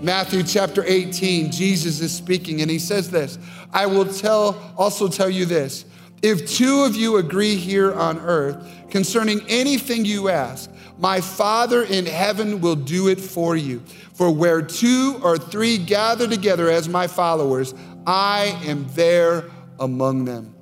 Matthew 0.00 0.44
chapter 0.44 0.82
18, 0.82 1.52
Jesus 1.52 2.00
is 2.00 2.10
speaking 2.10 2.62
and 2.62 2.70
he 2.70 2.78
says 2.78 3.10
this 3.10 3.38
I 3.70 3.84
will 3.84 4.06
tell, 4.06 4.72
also 4.78 5.08
tell 5.08 5.28
you 5.28 5.44
this. 5.44 5.84
If 6.22 6.48
two 6.48 6.82
of 6.82 6.94
you 6.94 7.16
agree 7.16 7.56
here 7.56 7.92
on 7.92 8.18
earth 8.20 8.64
concerning 8.90 9.40
anything 9.48 10.04
you 10.04 10.28
ask, 10.28 10.70
my 10.98 11.20
Father 11.20 11.82
in 11.82 12.06
heaven 12.06 12.60
will 12.60 12.76
do 12.76 13.08
it 13.08 13.20
for 13.20 13.56
you. 13.56 13.82
For 14.14 14.30
where 14.30 14.62
two 14.62 15.18
or 15.22 15.36
three 15.36 15.78
gather 15.78 16.28
together 16.28 16.70
as 16.70 16.88
my 16.88 17.08
followers, 17.08 17.74
I 18.06 18.56
am 18.64 18.86
there 18.90 19.50
among 19.80 20.26
them. 20.26 20.54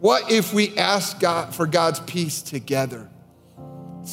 What 0.00 0.32
if 0.32 0.52
we 0.52 0.76
ask 0.76 1.20
God 1.20 1.54
for 1.54 1.64
God's 1.64 2.00
peace 2.00 2.42
together? 2.42 3.08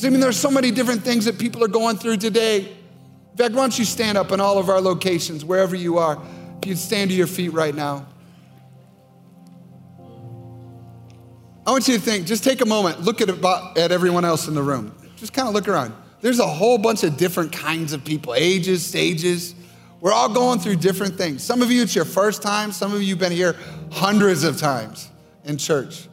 I 0.03 0.10
mean, 0.10 0.19
there's 0.19 0.38
so 0.38 0.51
many 0.51 0.69
different 0.69 1.01
things 1.03 1.25
that 1.25 1.39
people 1.39 1.63
are 1.63 1.69
going 1.69 1.97
through 1.97 2.17
today. 2.17 2.60
In 2.60 3.38
fact, 3.38 3.55
why 3.55 3.62
don't 3.62 3.79
you 3.79 3.86
stand 3.86 4.19
up 4.19 4.32
in 4.32 4.39
all 4.39 4.60
of 4.60 4.69
our 4.69 4.82
locations, 4.82 5.43
wherever 5.43 5.75
you 5.75 5.97
are? 5.97 6.21
If 6.62 6.67
you'd 6.67 6.77
stand 6.77 7.10
to 7.10 7.15
your 7.15 7.25
feet 7.25 7.53
right 7.53 7.73
now. 7.73 8.05
I 11.69 11.71
want 11.71 11.88
you 11.88 11.93
to 11.93 12.01
think, 12.01 12.25
just 12.25 12.43
take 12.43 12.62
a 12.62 12.65
moment, 12.65 13.01
look 13.01 13.21
at, 13.21 13.29
about, 13.29 13.77
at 13.77 13.91
everyone 13.91 14.25
else 14.25 14.47
in 14.47 14.55
the 14.55 14.63
room. 14.63 14.91
Just 15.17 15.34
kind 15.34 15.47
of 15.47 15.53
look 15.53 15.67
around. 15.67 15.93
There's 16.19 16.39
a 16.39 16.47
whole 16.47 16.79
bunch 16.79 17.03
of 17.03 17.15
different 17.15 17.51
kinds 17.51 17.93
of 17.93 18.03
people, 18.03 18.34
ages, 18.34 18.84
stages. 18.84 19.53
We're 20.01 20.12
all 20.12 20.34
going 20.34 20.58
through 20.58 20.77
different 20.77 21.15
things. 21.15 21.43
Some 21.43 21.62
of 21.62 21.69
you, 21.69 21.84
it's 21.84 21.93
your 21.93 22.05
first 22.05 22.41
time. 22.41 22.71
Some 22.71 22.91
of 22.91 23.03
you 23.03 23.10
have 23.10 23.19
been 23.19 23.32
here 23.32 23.55
hundreds 23.91 24.43
of 24.43 24.58
times 24.58 25.12
in 25.43 25.58
church. 25.58 26.08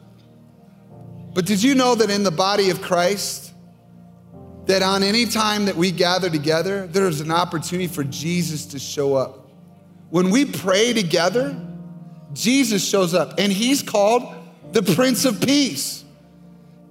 But 1.33 1.47
did 1.47 1.63
you 1.63 1.73
know 1.73 1.95
that 1.95 2.11
in 2.11 2.21
the 2.21 2.29
body 2.29 2.69
of 2.69 2.79
Christ, 2.83 3.51
that 4.67 4.83
on 4.83 5.01
any 5.01 5.25
time 5.25 5.65
that 5.65 5.75
we 5.75 5.89
gather 5.89 6.29
together, 6.29 6.85
there's 6.85 7.19
an 7.19 7.31
opportunity 7.31 7.87
for 7.87 8.03
Jesus 8.03 8.67
to 8.67 8.77
show 8.77 9.15
up. 9.15 9.49
When 10.11 10.29
we 10.29 10.45
pray 10.45 10.93
together, 10.93 11.59
Jesus 12.33 12.87
shows 12.87 13.15
up, 13.15 13.39
and 13.39 13.51
he's 13.51 13.81
called 13.81 14.36
the 14.71 14.81
Prince 14.95 15.25
of 15.25 15.41
Peace. 15.41 16.03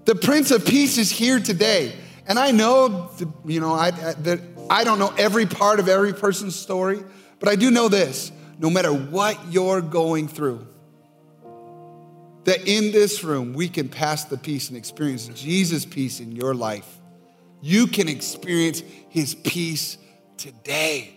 The 0.04 0.14
Prince 0.14 0.50
of 0.50 0.64
Peace 0.64 0.98
is 0.98 1.10
here 1.10 1.40
today. 1.40 1.94
And 2.26 2.38
I 2.38 2.50
know, 2.50 3.10
you 3.44 3.60
know, 3.60 3.72
I, 3.72 3.90
that 3.90 4.40
I 4.68 4.84
don't 4.84 4.98
know 4.98 5.12
every 5.16 5.46
part 5.46 5.78
of 5.78 5.88
every 5.88 6.12
person's 6.12 6.56
story, 6.56 7.02
but 7.38 7.48
I 7.48 7.56
do 7.56 7.70
know 7.70 7.88
this 7.88 8.32
no 8.58 8.70
matter 8.70 8.92
what 8.92 9.38
you're 9.50 9.80
going 9.80 10.28
through, 10.28 10.66
that 12.44 12.66
in 12.66 12.92
this 12.92 13.22
room 13.22 13.52
we 13.52 13.68
can 13.68 13.88
pass 13.88 14.24
the 14.24 14.38
peace 14.38 14.68
and 14.68 14.76
experience 14.76 15.28
Jesus' 15.28 15.84
peace 15.84 16.20
in 16.20 16.32
your 16.32 16.54
life. 16.54 17.00
You 17.60 17.86
can 17.86 18.08
experience 18.08 18.82
his 19.08 19.34
peace 19.34 19.98
today. 20.36 21.14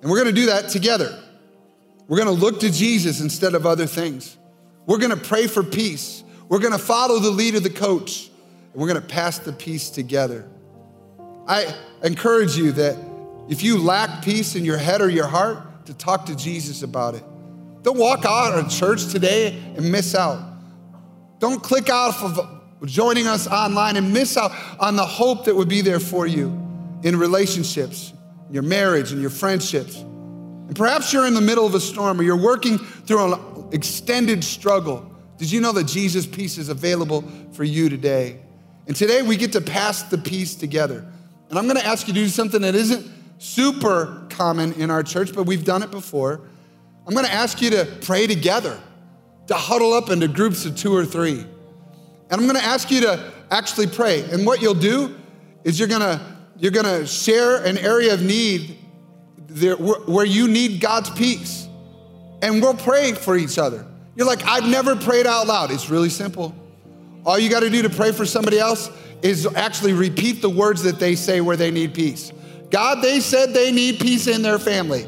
And 0.00 0.10
we're 0.10 0.18
gonna 0.18 0.32
do 0.32 0.46
that 0.46 0.68
together. 0.68 1.18
We're 2.06 2.18
gonna 2.18 2.30
look 2.30 2.60
to 2.60 2.70
Jesus 2.70 3.20
instead 3.20 3.54
of 3.54 3.66
other 3.66 3.86
things. 3.86 4.36
We're 4.88 4.98
gonna 4.98 5.16
pray 5.16 5.46
for 5.46 5.62
peace. 5.62 6.24
We're 6.48 6.58
gonna 6.58 6.78
follow 6.78 7.20
the 7.20 7.30
lead 7.30 7.54
of 7.54 7.62
the 7.62 7.70
coach, 7.70 8.30
and 8.72 8.82
we're 8.82 8.88
gonna 8.88 9.00
pass 9.00 9.38
the 9.38 9.52
peace 9.52 9.90
together. 9.90 10.48
I 11.46 11.72
encourage 12.02 12.56
you 12.56 12.72
that 12.72 12.96
if 13.48 13.62
you 13.62 13.78
lack 13.78 14.24
peace 14.24 14.56
in 14.56 14.64
your 14.64 14.78
head 14.78 15.00
or 15.00 15.08
your 15.08 15.26
heart, 15.26 15.68
to 15.88 15.94
talk 15.94 16.26
to 16.26 16.36
Jesus 16.36 16.82
about 16.82 17.14
it. 17.14 17.24
Don't 17.82 17.98
walk 17.98 18.26
out 18.26 18.58
of 18.58 18.70
church 18.70 19.06
today 19.06 19.58
and 19.74 19.90
miss 19.90 20.14
out. 20.14 20.38
Don't 21.38 21.62
click 21.62 21.90
off 21.90 22.22
of 22.22 22.60
joining 22.84 23.26
us 23.26 23.46
online 23.46 23.96
and 23.96 24.12
miss 24.12 24.36
out 24.36 24.52
on 24.78 24.96
the 24.96 25.06
hope 25.06 25.46
that 25.46 25.56
would 25.56 25.68
be 25.68 25.80
there 25.80 25.98
for 25.98 26.26
you 26.26 26.48
in 27.02 27.16
relationships, 27.16 28.12
in 28.48 28.54
your 28.54 28.62
marriage, 28.62 29.12
and 29.12 29.20
your 29.22 29.30
friendships. 29.30 29.96
And 29.96 30.76
perhaps 30.76 31.10
you're 31.10 31.26
in 31.26 31.32
the 31.32 31.40
middle 31.40 31.64
of 31.64 31.74
a 31.74 31.80
storm 31.80 32.20
or 32.20 32.22
you're 32.22 32.36
working 32.36 32.76
through 32.76 33.32
an 33.32 33.40
extended 33.72 34.42
struggle. 34.44 35.10
Did 35.36 35.52
you 35.52 35.60
know 35.60 35.72
that 35.72 35.84
Jesus' 35.84 36.26
peace 36.26 36.58
is 36.58 36.68
available 36.68 37.22
for 37.52 37.64
you 37.64 37.88
today? 37.88 38.40
And 38.86 38.96
today 38.96 39.22
we 39.22 39.36
get 39.36 39.52
to 39.52 39.60
pass 39.60 40.02
the 40.02 40.18
peace 40.18 40.54
together. 40.54 41.04
And 41.50 41.58
I'm 41.58 41.66
gonna 41.66 41.80
ask 41.80 42.08
you 42.08 42.14
to 42.14 42.20
do 42.20 42.28
something 42.28 42.62
that 42.62 42.74
isn't 42.74 43.06
super 43.38 44.26
common 44.30 44.72
in 44.74 44.90
our 44.90 45.02
church, 45.02 45.34
but 45.34 45.44
we've 45.44 45.64
done 45.64 45.82
it 45.82 45.90
before. 45.90 46.40
I'm 47.06 47.14
gonna 47.14 47.28
ask 47.28 47.62
you 47.62 47.70
to 47.70 47.86
pray 48.02 48.26
together, 48.26 48.78
to 49.46 49.54
huddle 49.54 49.92
up 49.92 50.10
into 50.10 50.28
groups 50.28 50.64
of 50.64 50.76
two 50.76 50.94
or 50.94 51.04
three. 51.04 51.40
And 52.30 52.40
I'm 52.40 52.46
gonna 52.46 52.58
ask 52.58 52.90
you 52.90 53.02
to 53.02 53.32
actually 53.50 53.86
pray. 53.86 54.24
And 54.30 54.44
what 54.44 54.60
you'll 54.60 54.74
do 54.74 55.16
is 55.64 55.78
you're 55.78 55.88
gonna, 55.88 56.20
you're 56.58 56.72
gonna 56.72 57.06
share 57.06 57.64
an 57.64 57.78
area 57.78 58.14
of 58.14 58.22
need 58.22 58.78
there, 59.46 59.76
where 59.76 60.26
you 60.26 60.48
need 60.48 60.80
God's 60.80 61.10
peace. 61.10 61.67
And 62.42 62.62
we'll 62.62 62.74
pray 62.74 63.12
for 63.12 63.36
each 63.36 63.58
other. 63.58 63.84
You're 64.14 64.26
like, 64.26 64.44
I've 64.44 64.68
never 64.68 64.96
prayed 64.96 65.26
out 65.26 65.46
loud. 65.46 65.70
It's 65.70 65.90
really 65.90 66.10
simple. 66.10 66.54
All 67.24 67.38
you 67.38 67.50
gotta 67.50 67.70
do 67.70 67.82
to 67.82 67.90
pray 67.90 68.12
for 68.12 68.26
somebody 68.26 68.58
else 68.58 68.90
is 69.22 69.46
actually 69.54 69.92
repeat 69.92 70.40
the 70.40 70.50
words 70.50 70.82
that 70.84 70.98
they 70.98 71.14
say 71.14 71.40
where 71.40 71.56
they 71.56 71.70
need 71.70 71.94
peace. 71.94 72.32
God, 72.70 73.02
they 73.02 73.20
said 73.20 73.52
they 73.52 73.72
need 73.72 73.98
peace 73.98 74.26
in 74.26 74.42
their 74.42 74.58
family. 74.58 75.06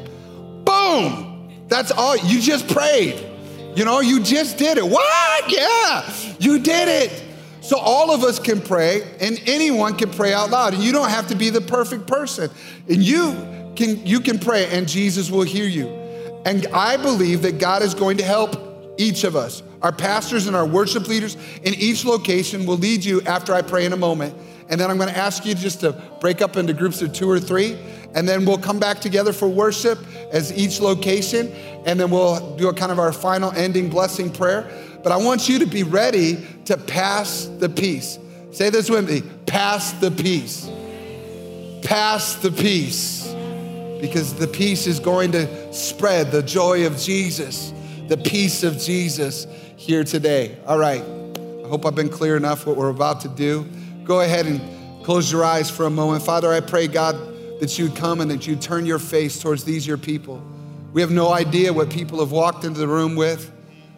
Boom! 0.65 1.49
That's 1.67 1.91
all. 1.91 2.17
You 2.17 2.41
just 2.41 2.67
prayed. 2.67 3.27
You 3.75 3.85
know, 3.85 4.01
you 4.01 4.21
just 4.21 4.57
did 4.57 4.77
it. 4.77 4.85
What? 4.85 5.51
Yeah, 5.51 6.13
you 6.39 6.59
did 6.59 6.87
it. 6.87 7.23
So 7.61 7.77
all 7.77 8.11
of 8.11 8.23
us 8.23 8.39
can 8.39 8.59
pray, 8.59 9.03
and 9.21 9.41
anyone 9.45 9.95
can 9.95 10.09
pray 10.09 10.33
out 10.33 10.49
loud. 10.49 10.73
And 10.73 10.83
you 10.83 10.91
don't 10.91 11.09
have 11.09 11.27
to 11.27 11.35
be 11.35 11.49
the 11.49 11.61
perfect 11.61 12.07
person. 12.07 12.49
And 12.89 13.01
you 13.01 13.33
can 13.75 14.05
you 14.05 14.19
can 14.19 14.39
pray, 14.39 14.67
and 14.67 14.87
Jesus 14.87 15.29
will 15.29 15.43
hear 15.43 15.65
you. 15.65 16.00
And 16.45 16.65
I 16.67 16.97
believe 16.97 17.43
that 17.43 17.59
God 17.59 17.83
is 17.83 17.93
going 17.93 18.17
to 18.17 18.23
help 18.23 18.95
each 18.97 19.23
of 19.23 19.35
us. 19.35 19.63
Our 19.81 19.91
pastors 19.91 20.47
and 20.47 20.55
our 20.55 20.65
worship 20.65 21.07
leaders 21.07 21.35
in 21.63 21.73
each 21.73 22.05
location 22.05 22.65
will 22.65 22.77
lead 22.77 23.03
you 23.03 23.21
after 23.21 23.53
I 23.53 23.61
pray 23.61 23.85
in 23.85 23.93
a 23.93 23.97
moment. 23.97 24.35
And 24.69 24.79
then 24.79 24.89
I'm 24.89 24.97
going 24.97 25.09
to 25.09 25.17
ask 25.17 25.45
you 25.45 25.53
just 25.53 25.81
to 25.81 25.91
break 26.19 26.41
up 26.41 26.55
into 26.55 26.73
groups 26.73 27.01
of 27.01 27.11
two 27.11 27.29
or 27.29 27.39
three. 27.39 27.77
And 28.13 28.27
then 28.27 28.45
we'll 28.45 28.57
come 28.57 28.79
back 28.79 28.99
together 28.99 29.33
for 29.33 29.47
worship 29.47 29.99
as 30.31 30.55
each 30.57 30.79
location. 30.79 31.51
And 31.85 31.99
then 31.99 32.09
we'll 32.09 32.55
do 32.57 32.69
a 32.69 32.73
kind 32.73 32.91
of 32.91 32.99
our 32.99 33.11
final 33.11 33.51
ending 33.51 33.89
blessing 33.89 34.31
prayer. 34.31 34.69
But 35.03 35.11
I 35.11 35.17
want 35.17 35.49
you 35.49 35.59
to 35.59 35.65
be 35.65 35.83
ready 35.83 36.45
to 36.65 36.77
pass 36.77 37.45
the 37.45 37.69
peace. 37.69 38.19
Say 38.51 38.69
this 38.69 38.89
with 38.89 39.09
me 39.09 39.23
pass 39.45 39.91
the 39.93 40.11
peace. 40.11 40.69
Pass 41.83 42.35
the 42.35 42.51
peace. 42.51 43.27
Because 44.01 44.33
the 44.33 44.47
peace 44.47 44.87
is 44.87 44.99
going 44.99 45.31
to 45.33 45.73
spread 45.73 46.31
the 46.31 46.41
joy 46.41 46.85
of 46.87 46.97
Jesus, 46.97 47.71
the 48.07 48.17
peace 48.17 48.63
of 48.63 48.77
Jesus 48.77 49.45
here 49.77 50.03
today. 50.03 50.57
All 50.65 50.77
right. 50.77 51.01
I 51.01 51.67
hope 51.67 51.85
I've 51.85 51.95
been 51.95 52.09
clear 52.09 52.35
enough 52.35 52.65
what 52.65 52.75
we're 52.75 52.89
about 52.89 53.21
to 53.21 53.29
do. 53.29 53.65
Go 54.03 54.21
ahead 54.21 54.47
and 54.47 55.05
close 55.05 55.31
your 55.31 55.45
eyes 55.45 55.69
for 55.69 55.85
a 55.85 55.89
moment. 55.89 56.23
Father, 56.23 56.51
I 56.51 56.59
pray, 56.59 56.87
God, 56.87 57.15
that 57.59 57.77
you'd 57.77 57.95
come 57.95 58.21
and 58.21 58.31
that 58.31 58.47
you'd 58.47 58.61
turn 58.61 58.85
your 58.85 58.99
face 58.99 59.39
towards 59.39 59.63
these, 59.63 59.85
your 59.85 59.97
people. 59.97 60.41
We 60.93 61.01
have 61.01 61.11
no 61.11 61.31
idea 61.31 61.71
what 61.71 61.89
people 61.89 62.19
have 62.19 62.31
walked 62.31 62.65
into 62.65 62.79
the 62.79 62.87
room 62.87 63.15
with, 63.15 63.51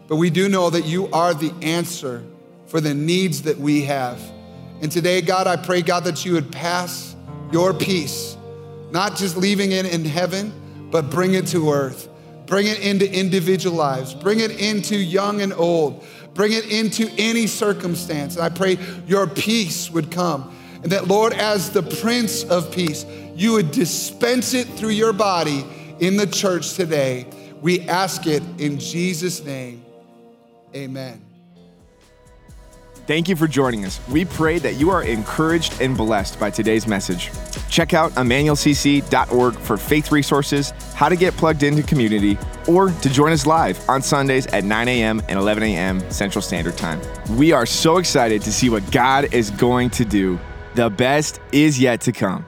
but 0.07 0.17
we 0.17 0.29
do 0.29 0.49
know 0.49 0.69
that 0.69 0.85
you 0.85 1.07
are 1.11 1.33
the 1.33 1.53
answer 1.61 2.23
for 2.67 2.81
the 2.81 2.93
needs 2.93 3.43
that 3.43 3.57
we 3.57 3.83
have. 3.83 4.21
And 4.81 4.91
today, 4.91 5.21
God, 5.21 5.47
I 5.47 5.55
pray, 5.55 5.81
God, 5.81 6.03
that 6.03 6.25
you 6.25 6.33
would 6.33 6.51
pass 6.51 7.15
your 7.51 7.73
peace, 7.73 8.35
not 8.93 9.17
just 9.17 9.35
leaving 9.35 9.71
it 9.71 9.91
in 9.91 10.05
heaven, 10.05 10.53
but 10.91 11.09
bring 11.09 11.33
it 11.33 11.47
to 11.47 11.71
earth. 11.71 12.07
Bring 12.45 12.67
it 12.67 12.79
into 12.79 13.11
individual 13.11 13.75
lives. 13.75 14.13
Bring 14.13 14.39
it 14.39 14.51
into 14.51 14.95
young 14.95 15.41
and 15.41 15.51
old. 15.51 16.05
Bring 16.35 16.53
it 16.53 16.71
into 16.71 17.09
any 17.17 17.47
circumstance. 17.47 18.35
And 18.35 18.45
I 18.45 18.49
pray 18.49 18.77
your 19.07 19.25
peace 19.25 19.89
would 19.89 20.11
come. 20.11 20.55
And 20.83 20.91
that, 20.91 21.07
Lord, 21.07 21.33
as 21.33 21.71
the 21.71 21.81
Prince 21.81 22.43
of 22.43 22.71
Peace, 22.71 23.03
you 23.35 23.53
would 23.53 23.71
dispense 23.71 24.53
it 24.53 24.67
through 24.67 24.89
your 24.89 25.13
body 25.13 25.65
in 25.99 26.15
the 26.15 26.27
church 26.27 26.73
today. 26.73 27.25
We 27.61 27.81
ask 27.89 28.27
it 28.27 28.43
in 28.59 28.77
Jesus' 28.77 29.43
name. 29.43 29.83
Amen. 30.75 31.22
Thank 33.05 33.27
you 33.27 33.35
for 33.35 33.47
joining 33.47 33.83
us. 33.83 33.99
We 34.07 34.23
pray 34.23 34.59
that 34.59 34.75
you 34.75 34.89
are 34.89 35.03
encouraged 35.03 35.81
and 35.81 35.97
blessed 35.97 36.39
by 36.39 36.49
today's 36.49 36.87
message. 36.87 37.31
Check 37.69 37.93
out 37.93 38.13
emmanuelcc.org 38.13 39.55
for 39.55 39.75
faith 39.75 40.09
resources, 40.09 40.71
how 40.95 41.09
to 41.09 41.17
get 41.17 41.35
plugged 41.35 41.63
into 41.63 41.83
community, 41.83 42.37
or 42.65 42.91
to 42.91 43.09
join 43.09 43.33
us 43.33 43.45
live 43.45 43.77
on 43.89 44.01
Sundays 44.01 44.47
at 44.47 44.63
9 44.63 44.87
a.m. 44.87 45.21
and 45.27 45.37
11 45.37 45.63
a.m. 45.63 46.11
Central 46.11 46.41
Standard 46.41 46.77
Time. 46.77 47.01
We 47.35 47.51
are 47.51 47.65
so 47.65 47.97
excited 47.97 48.41
to 48.43 48.53
see 48.53 48.69
what 48.69 48.89
God 48.89 49.33
is 49.33 49.51
going 49.51 49.89
to 49.91 50.05
do. 50.05 50.39
The 50.75 50.89
best 50.89 51.41
is 51.51 51.77
yet 51.77 51.99
to 52.01 52.13
come. 52.13 52.45